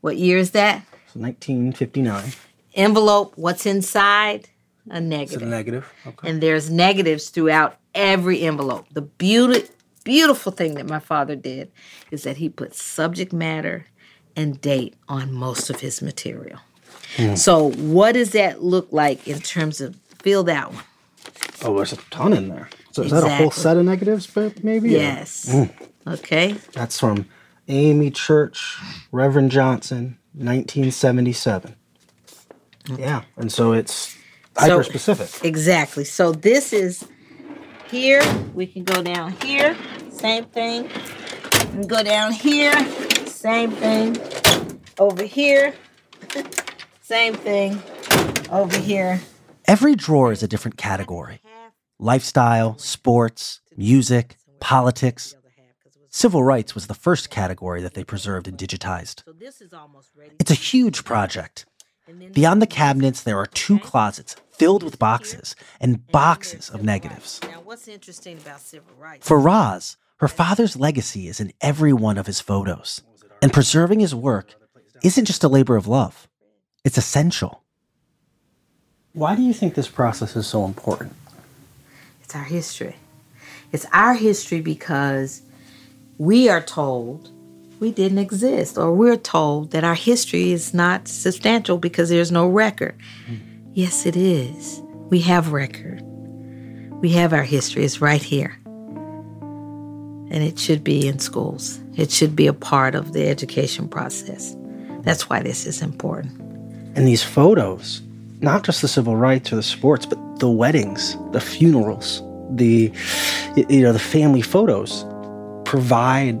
What 0.00 0.16
year 0.16 0.38
is 0.38 0.50
that? 0.50 0.82
It's 1.06 1.16
1959. 1.16 2.32
envelope, 2.74 3.34
what's 3.36 3.66
inside? 3.66 4.48
A 4.90 5.00
negative. 5.00 5.42
it 5.42 5.46
a 5.46 5.48
negative? 5.48 5.92
Okay. 6.06 6.28
And 6.28 6.42
there's 6.42 6.70
negatives 6.70 7.28
throughout 7.28 7.76
every 7.94 8.42
envelope. 8.42 8.86
The 8.92 9.02
beauty, 9.02 9.68
beautiful 10.04 10.50
thing 10.50 10.74
that 10.74 10.88
my 10.88 10.98
father 10.98 11.36
did 11.36 11.70
is 12.10 12.24
that 12.24 12.38
he 12.38 12.48
put 12.48 12.74
subject 12.74 13.32
matter 13.32 13.86
and 14.34 14.60
date 14.60 14.94
on 15.08 15.32
most 15.32 15.70
of 15.70 15.80
his 15.80 16.02
material. 16.02 16.58
Hmm. 17.16 17.36
So, 17.36 17.70
what 17.70 18.12
does 18.12 18.32
that 18.32 18.62
look 18.62 18.88
like 18.90 19.28
in 19.28 19.38
terms 19.38 19.80
of 19.80 19.96
fill 20.22 20.42
that 20.44 20.72
one? 20.72 20.82
Oh, 21.64 21.76
there's 21.76 21.92
a 21.92 21.96
ton 22.10 22.32
in 22.32 22.48
there. 22.48 22.68
So 22.90 23.02
is 23.02 23.10
that 23.12 23.24
a 23.24 23.28
whole 23.28 23.50
set 23.50 23.76
of 23.76 23.84
negatives, 23.84 24.26
but 24.26 24.62
maybe? 24.64 24.88
or- 24.94 24.98
Yes. 24.98 25.46
Mm. 25.48 25.70
Okay. 26.06 26.56
That's 26.72 26.98
from 26.98 27.26
Amy 27.68 28.10
Church, 28.10 28.76
Reverend 29.12 29.50
Johnson, 29.50 30.18
1977. 30.34 31.76
Yeah, 32.98 33.22
and 33.36 33.52
so 33.52 33.72
it's 33.72 34.16
hyper 34.56 34.82
specific. 34.82 35.44
Exactly. 35.44 36.04
So 36.04 36.32
this 36.32 36.72
is 36.72 37.06
here. 37.88 38.22
We 38.54 38.66
can 38.66 38.82
go 38.82 39.02
down 39.02 39.32
here. 39.42 39.76
Same 40.10 40.44
thing. 40.46 40.84
We 40.84 41.60
can 41.70 41.86
go 41.86 42.02
down 42.02 42.32
here. 42.32 42.74
Same 43.26 43.70
thing. 43.70 44.18
Over 44.98 45.22
here. 45.24 45.74
Same 47.02 47.34
thing. 47.34 47.80
Over 48.50 48.78
here. 48.78 49.20
Every 49.72 49.94
drawer 49.94 50.32
is 50.32 50.42
a 50.42 50.48
different 50.48 50.76
category 50.76 51.40
lifestyle, 51.98 52.76
sports, 52.76 53.62
music, 53.74 54.36
politics. 54.60 55.34
Civil 56.10 56.42
rights 56.44 56.74
was 56.74 56.88
the 56.88 56.94
first 57.06 57.30
category 57.30 57.80
that 57.80 57.94
they 57.94 58.04
preserved 58.04 58.46
and 58.46 58.58
digitized. 58.58 59.22
It's 60.38 60.50
a 60.50 60.66
huge 60.72 61.04
project. 61.04 61.64
Beyond 62.34 62.60
the 62.60 62.66
cabinets, 62.66 63.22
there 63.22 63.38
are 63.38 63.46
two 63.46 63.78
closets 63.78 64.36
filled 64.50 64.82
with 64.82 64.98
boxes 64.98 65.56
and 65.80 66.06
boxes 66.08 66.68
of 66.68 66.82
negatives. 66.82 67.40
Now, 67.42 67.62
what's 67.64 67.88
interesting 67.88 68.36
about 68.36 68.60
civil 68.60 68.92
rights? 68.98 69.26
For 69.26 69.40
Roz, 69.40 69.96
her 70.18 70.28
father's 70.28 70.76
legacy 70.76 71.28
is 71.28 71.40
in 71.40 71.50
every 71.62 71.94
one 71.94 72.18
of 72.18 72.26
his 72.26 72.40
photos. 72.40 73.00
And 73.40 73.54
preserving 73.54 74.00
his 74.00 74.14
work 74.14 74.54
isn't 75.02 75.24
just 75.24 75.42
a 75.42 75.48
labor 75.48 75.76
of 75.76 75.86
love, 75.86 76.28
it's 76.84 76.98
essential. 76.98 77.61
Why 79.14 79.36
do 79.36 79.42
you 79.42 79.52
think 79.52 79.74
this 79.74 79.88
process 79.88 80.36
is 80.36 80.46
so 80.46 80.64
important? 80.64 81.12
It's 82.22 82.34
our 82.34 82.44
history. 82.44 82.96
It's 83.70 83.84
our 83.92 84.14
history 84.14 84.62
because 84.62 85.42
we 86.16 86.48
are 86.48 86.62
told 86.62 87.30
we 87.78 87.90
didn't 87.90 88.18
exist, 88.18 88.78
or 88.78 88.94
we're 88.94 89.16
told 89.16 89.72
that 89.72 89.82
our 89.82 89.96
history 89.96 90.52
is 90.52 90.72
not 90.72 91.08
substantial 91.08 91.78
because 91.78 92.08
there's 92.08 92.30
no 92.30 92.46
record. 92.46 92.94
Hmm. 93.26 93.34
Yes, 93.74 94.06
it 94.06 94.16
is. 94.16 94.80
We 95.10 95.18
have 95.22 95.52
record. 95.52 96.00
We 97.02 97.10
have 97.10 97.32
our 97.32 97.42
history. 97.42 97.84
It's 97.84 98.00
right 98.00 98.22
here. 98.22 98.56
And 100.30 100.36
it 100.44 100.58
should 100.58 100.84
be 100.84 101.08
in 101.08 101.18
schools. 101.18 101.80
It 101.96 102.10
should 102.12 102.36
be 102.36 102.46
a 102.46 102.54
part 102.54 102.94
of 102.94 103.12
the 103.12 103.28
education 103.28 103.88
process. 103.88 104.56
That's 105.00 105.28
why 105.28 105.42
this 105.42 105.66
is 105.66 105.82
important. 105.82 106.38
And 106.94 107.06
these 107.08 107.24
photos, 107.24 108.00
not 108.42 108.64
just 108.64 108.82
the 108.82 108.88
civil 108.88 109.16
rights 109.16 109.52
or 109.52 109.56
the 109.56 109.62
sports, 109.62 110.04
but 110.04 110.18
the 110.40 110.50
weddings, 110.50 111.16
the 111.30 111.40
funerals, 111.40 112.22
the 112.50 112.92
you 113.56 113.82
know, 113.82 113.92
the 113.92 113.98
family 113.98 114.42
photos 114.42 115.06
provide 115.64 116.38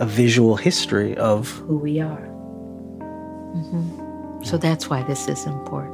a 0.00 0.06
visual 0.06 0.56
history 0.56 1.16
of 1.18 1.48
who 1.68 1.76
we 1.76 2.00
are. 2.00 2.28
Mhm. 3.54 4.44
So 4.44 4.56
that's 4.56 4.88
why 4.90 5.02
this 5.04 5.28
is 5.28 5.46
important. 5.46 5.91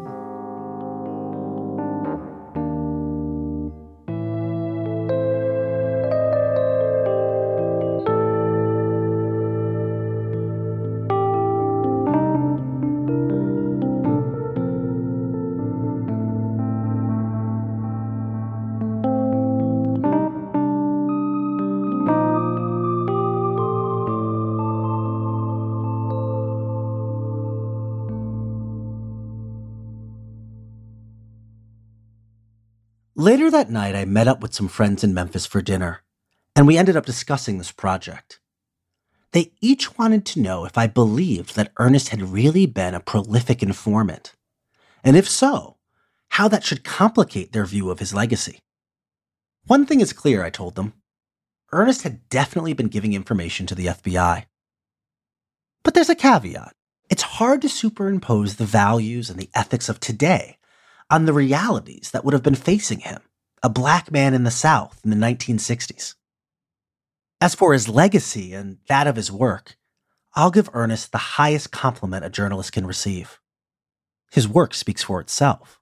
Later 33.19 33.51
that 33.51 33.69
night, 33.69 33.97
I 33.97 34.05
met 34.05 34.29
up 34.29 34.43
with 34.43 34.55
some 34.55 34.69
friends 34.69 35.03
in 35.03 35.12
Memphis 35.12 35.45
for 35.45 35.61
dinner, 35.61 36.05
and 36.55 36.69
we 36.69 36.79
ended 36.79 36.97
up 36.97 37.05
discussing 37.05 37.59
this 37.59 37.73
project. 37.73 38.39
They 39.33 39.51
each 39.61 39.99
wanted 39.99 40.25
to 40.27 40.41
know 40.41 40.64
if 40.64 40.79
I 40.79 40.87
believed 40.87 41.57
that 41.57 41.73
Ernest 41.81 42.11
had 42.11 42.23
really 42.23 42.64
been 42.64 42.95
a 42.95 43.01
prolific 43.01 43.61
informant, 43.61 44.37
and 45.03 45.16
if 45.16 45.29
so, 45.29 45.79
how 46.29 46.47
that 46.47 46.62
should 46.62 46.85
complicate 46.85 47.51
their 47.51 47.64
view 47.66 47.91
of 47.91 47.99
his 47.99 48.14
legacy. 48.14 48.61
One 49.66 49.85
thing 49.85 50.01
is 50.01 50.12
clear, 50.12 50.45
I 50.45 50.51
told 50.51 50.77
them 50.77 50.93
Ernest 51.73 52.03
had 52.03 52.29
definitely 52.29 52.73
been 52.73 52.87
giving 52.87 53.14
information 53.14 53.66
to 53.66 53.75
the 53.75 53.87
FBI. 53.87 54.45
But 55.83 55.95
there's 55.95 56.09
a 56.09 56.14
caveat 56.14 56.73
it's 57.11 57.23
hard 57.23 57.62
to 57.62 57.69
superimpose 57.69 58.57
the 58.57 58.64
values 58.64 59.29
and 59.29 59.41
the 59.41 59.51
ethics 59.57 59.89
of 59.89 59.99
today 59.99 60.57
on 61.11 61.24
the 61.24 61.32
realities 61.32 62.11
that 62.11 62.24
would 62.24 62.34
have 62.34 62.42
been 62.42 62.54
facing 62.54 63.00
him, 63.00 63.20
a 63.62 63.68
black 63.68 64.11
man 64.11 64.34
in 64.34 64.44
the 64.44 64.50
South 64.50 65.00
in 65.04 65.11
the 65.11 65.16
1960s. 65.16 66.14
As 67.40 67.54
for 67.54 67.72
his 67.72 67.88
legacy 67.88 68.52
and 68.52 68.78
that 68.88 69.06
of 69.06 69.16
his 69.16 69.30
work, 69.30 69.76
I'll 70.34 70.50
give 70.50 70.70
Ernest 70.72 71.12
the 71.12 71.18
highest 71.18 71.70
compliment 71.70 72.24
a 72.24 72.30
journalist 72.30 72.72
can 72.72 72.86
receive. 72.86 73.40
His 74.30 74.48
work 74.48 74.74
speaks 74.74 75.02
for 75.02 75.20
itself. 75.20 75.80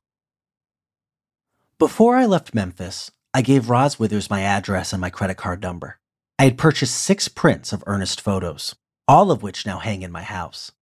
Before 1.78 2.16
I 2.16 2.24
left 2.24 2.54
Memphis, 2.54 3.10
I 3.34 3.42
gave 3.42 3.68
Roz 3.68 3.98
Withers 3.98 4.30
my 4.30 4.42
address 4.42 4.92
and 4.92 5.00
my 5.00 5.10
credit 5.10 5.36
card 5.36 5.60
number. 5.60 5.98
I 6.38 6.44
had 6.44 6.56
purchased 6.58 6.96
six 6.96 7.28
prints 7.28 7.72
of 7.72 7.84
Ernest 7.86 8.20
photos, 8.20 8.74
all 9.08 9.30
of 9.30 9.42
which 9.42 9.66
now 9.66 9.78
hang 9.78 10.02
in 10.02 10.12
my 10.12 10.22
house. 10.22 10.72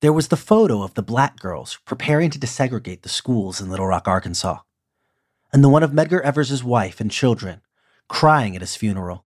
There 0.00 0.12
was 0.12 0.28
the 0.28 0.36
photo 0.36 0.82
of 0.82 0.94
the 0.94 1.02
black 1.02 1.40
girls 1.40 1.80
preparing 1.84 2.30
to 2.30 2.38
desegregate 2.38 3.02
the 3.02 3.08
schools 3.08 3.60
in 3.60 3.68
Little 3.68 3.88
Rock, 3.88 4.06
Arkansas, 4.06 4.60
and 5.52 5.64
the 5.64 5.68
one 5.68 5.82
of 5.82 5.90
Medgar 5.90 6.20
Evers' 6.20 6.62
wife 6.62 7.00
and 7.00 7.10
children 7.10 7.62
crying 8.08 8.54
at 8.54 8.60
his 8.60 8.76
funeral. 8.76 9.24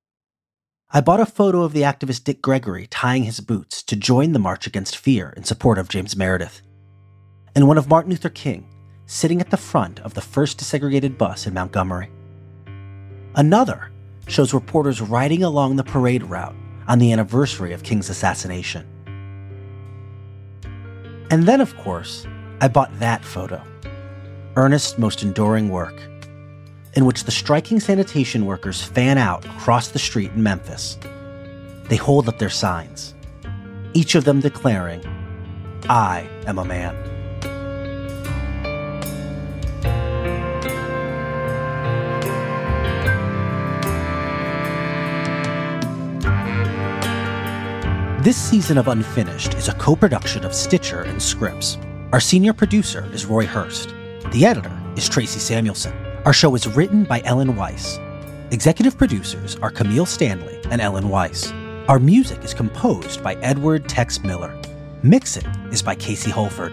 I 0.90 1.02
bought 1.02 1.20
a 1.20 1.26
photo 1.26 1.62
of 1.62 1.74
the 1.74 1.82
activist 1.82 2.24
Dick 2.24 2.40
Gregory 2.40 2.86
tying 2.86 3.24
his 3.24 3.40
boots 3.40 3.82
to 3.82 3.96
join 3.96 4.32
the 4.32 4.38
March 4.38 4.66
Against 4.66 4.96
Fear 4.96 5.34
in 5.36 5.44
support 5.44 5.76
of 5.78 5.90
James 5.90 6.16
Meredith, 6.16 6.62
and 7.54 7.68
one 7.68 7.76
of 7.76 7.88
Martin 7.88 8.10
Luther 8.10 8.30
King 8.30 8.66
sitting 9.04 9.42
at 9.42 9.50
the 9.50 9.58
front 9.58 10.00
of 10.00 10.14
the 10.14 10.22
first 10.22 10.58
desegregated 10.58 11.18
bus 11.18 11.46
in 11.46 11.52
Montgomery. 11.52 12.10
Another 13.34 13.90
shows 14.26 14.54
reporters 14.54 15.02
riding 15.02 15.42
along 15.42 15.76
the 15.76 15.84
parade 15.84 16.22
route 16.22 16.54
on 16.88 16.98
the 16.98 17.12
anniversary 17.12 17.74
of 17.74 17.82
King's 17.82 18.08
assassination. 18.08 18.86
And 21.32 21.44
then, 21.44 21.62
of 21.62 21.74
course, 21.78 22.26
I 22.60 22.68
bought 22.68 22.96
that 22.98 23.24
photo 23.24 23.62
Ernest's 24.54 24.98
most 24.98 25.22
enduring 25.22 25.70
work, 25.70 25.98
in 26.92 27.06
which 27.06 27.24
the 27.24 27.30
striking 27.30 27.80
sanitation 27.80 28.44
workers 28.44 28.82
fan 28.82 29.16
out 29.16 29.46
across 29.46 29.88
the 29.88 29.98
street 29.98 30.30
in 30.32 30.42
Memphis. 30.42 30.98
They 31.84 31.96
hold 31.96 32.28
up 32.28 32.38
their 32.38 32.50
signs, 32.50 33.14
each 33.94 34.14
of 34.14 34.24
them 34.24 34.40
declaring, 34.40 35.02
I 35.88 36.28
am 36.46 36.58
a 36.58 36.66
man. 36.66 37.11
This 48.22 48.36
season 48.36 48.78
of 48.78 48.86
Unfinished 48.86 49.54
is 49.54 49.66
a 49.66 49.74
co 49.74 49.96
production 49.96 50.44
of 50.44 50.54
Stitcher 50.54 51.02
and 51.02 51.20
Scripps. 51.20 51.76
Our 52.12 52.20
senior 52.20 52.52
producer 52.52 53.10
is 53.12 53.26
Roy 53.26 53.46
Hurst. 53.46 53.88
The 54.30 54.46
editor 54.46 54.70
is 54.96 55.08
Tracy 55.08 55.40
Samuelson. 55.40 55.92
Our 56.24 56.32
show 56.32 56.54
is 56.54 56.68
written 56.68 57.02
by 57.02 57.20
Ellen 57.24 57.56
Weiss. 57.56 57.98
Executive 58.52 58.96
producers 58.96 59.56
are 59.56 59.72
Camille 59.72 60.06
Stanley 60.06 60.60
and 60.70 60.80
Ellen 60.80 61.08
Weiss. 61.08 61.50
Our 61.88 61.98
music 61.98 62.44
is 62.44 62.54
composed 62.54 63.24
by 63.24 63.34
Edward 63.42 63.88
Tex 63.88 64.22
Miller. 64.22 64.56
Mixing 65.02 65.46
is 65.72 65.82
by 65.82 65.96
Casey 65.96 66.30
Holford. 66.30 66.72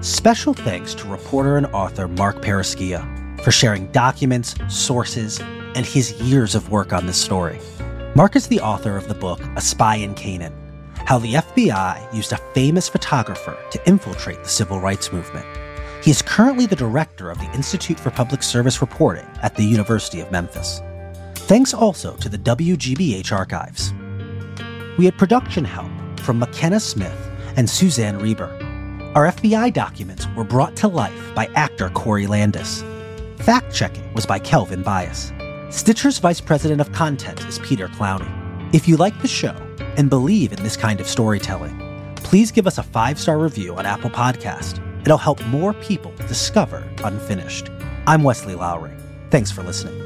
Special 0.00 0.54
thanks 0.54 0.94
to 0.94 1.08
reporter 1.08 1.58
and 1.58 1.66
author 1.74 2.08
Marc 2.08 2.40
Perrusquia 2.40 3.42
for 3.42 3.50
sharing 3.50 3.88
documents, 3.88 4.54
sources, 4.70 5.40
and 5.74 5.84
his 5.84 6.18
years 6.22 6.54
of 6.54 6.70
work 6.70 6.94
on 6.94 7.04
this 7.04 7.20
story. 7.20 7.60
Marc 8.14 8.34
is 8.34 8.48
the 8.48 8.60
author 8.60 8.96
of 8.96 9.08
the 9.08 9.14
book 9.14 9.42
A 9.56 9.60
Spy 9.60 9.96
in 9.96 10.14
Canaan 10.14 10.54
how 11.06 11.18
the 11.18 11.34
FBI 11.34 12.12
used 12.12 12.32
a 12.32 12.36
famous 12.52 12.88
photographer 12.88 13.56
to 13.70 13.88
infiltrate 13.88 14.42
the 14.42 14.48
civil 14.48 14.80
rights 14.80 15.12
movement. 15.12 15.46
He 16.02 16.10
is 16.10 16.20
currently 16.20 16.66
the 16.66 16.74
director 16.74 17.30
of 17.30 17.38
the 17.38 17.50
Institute 17.54 17.98
for 17.98 18.10
Public 18.10 18.42
Service 18.42 18.80
Reporting 18.80 19.26
at 19.40 19.54
the 19.54 19.62
University 19.62 20.20
of 20.20 20.32
Memphis. 20.32 20.82
Thanks 21.34 21.72
also 21.72 22.16
to 22.16 22.28
the 22.28 22.38
WGBH 22.38 23.30
archives. 23.30 23.94
We 24.98 25.04
had 25.04 25.16
production 25.16 25.64
help 25.64 25.90
from 26.20 26.40
McKenna 26.40 26.80
Smith 26.80 27.30
and 27.56 27.70
Suzanne 27.70 28.18
Reber. 28.18 28.50
Our 29.14 29.30
FBI 29.30 29.72
documents 29.72 30.26
were 30.36 30.44
brought 30.44 30.74
to 30.76 30.88
life 30.88 31.34
by 31.36 31.46
actor 31.54 31.88
Corey 31.90 32.26
Landis. 32.26 32.82
Fact 33.38 33.72
checking 33.72 34.12
was 34.12 34.26
by 34.26 34.40
Kelvin 34.40 34.82
Bias. 34.82 35.32
Stitcher's 35.70 36.18
Vice 36.18 36.40
President 36.40 36.80
of 36.80 36.90
Content 36.90 37.46
is 37.46 37.60
Peter 37.60 37.86
Clowney. 37.86 38.30
If 38.74 38.88
you 38.88 38.96
like 38.96 39.20
the 39.22 39.28
show 39.28 39.56
and 39.96 40.10
believe 40.10 40.52
in 40.52 40.62
this 40.62 40.76
kind 40.76 41.00
of 41.00 41.08
storytelling, 41.08 42.14
please 42.16 42.52
give 42.52 42.66
us 42.66 42.78
a 42.78 42.82
five 42.82 43.18
star 43.18 43.38
review 43.38 43.74
on 43.76 43.86
Apple 43.86 44.10
Podcast. 44.10 44.80
It'll 45.02 45.18
help 45.18 45.44
more 45.46 45.72
people 45.74 46.12
discover 46.28 46.86
Unfinished. 47.04 47.70
I'm 48.06 48.22
Wesley 48.22 48.54
Lowery. 48.54 48.96
Thanks 49.30 49.50
for 49.50 49.62
listening. 49.62 50.05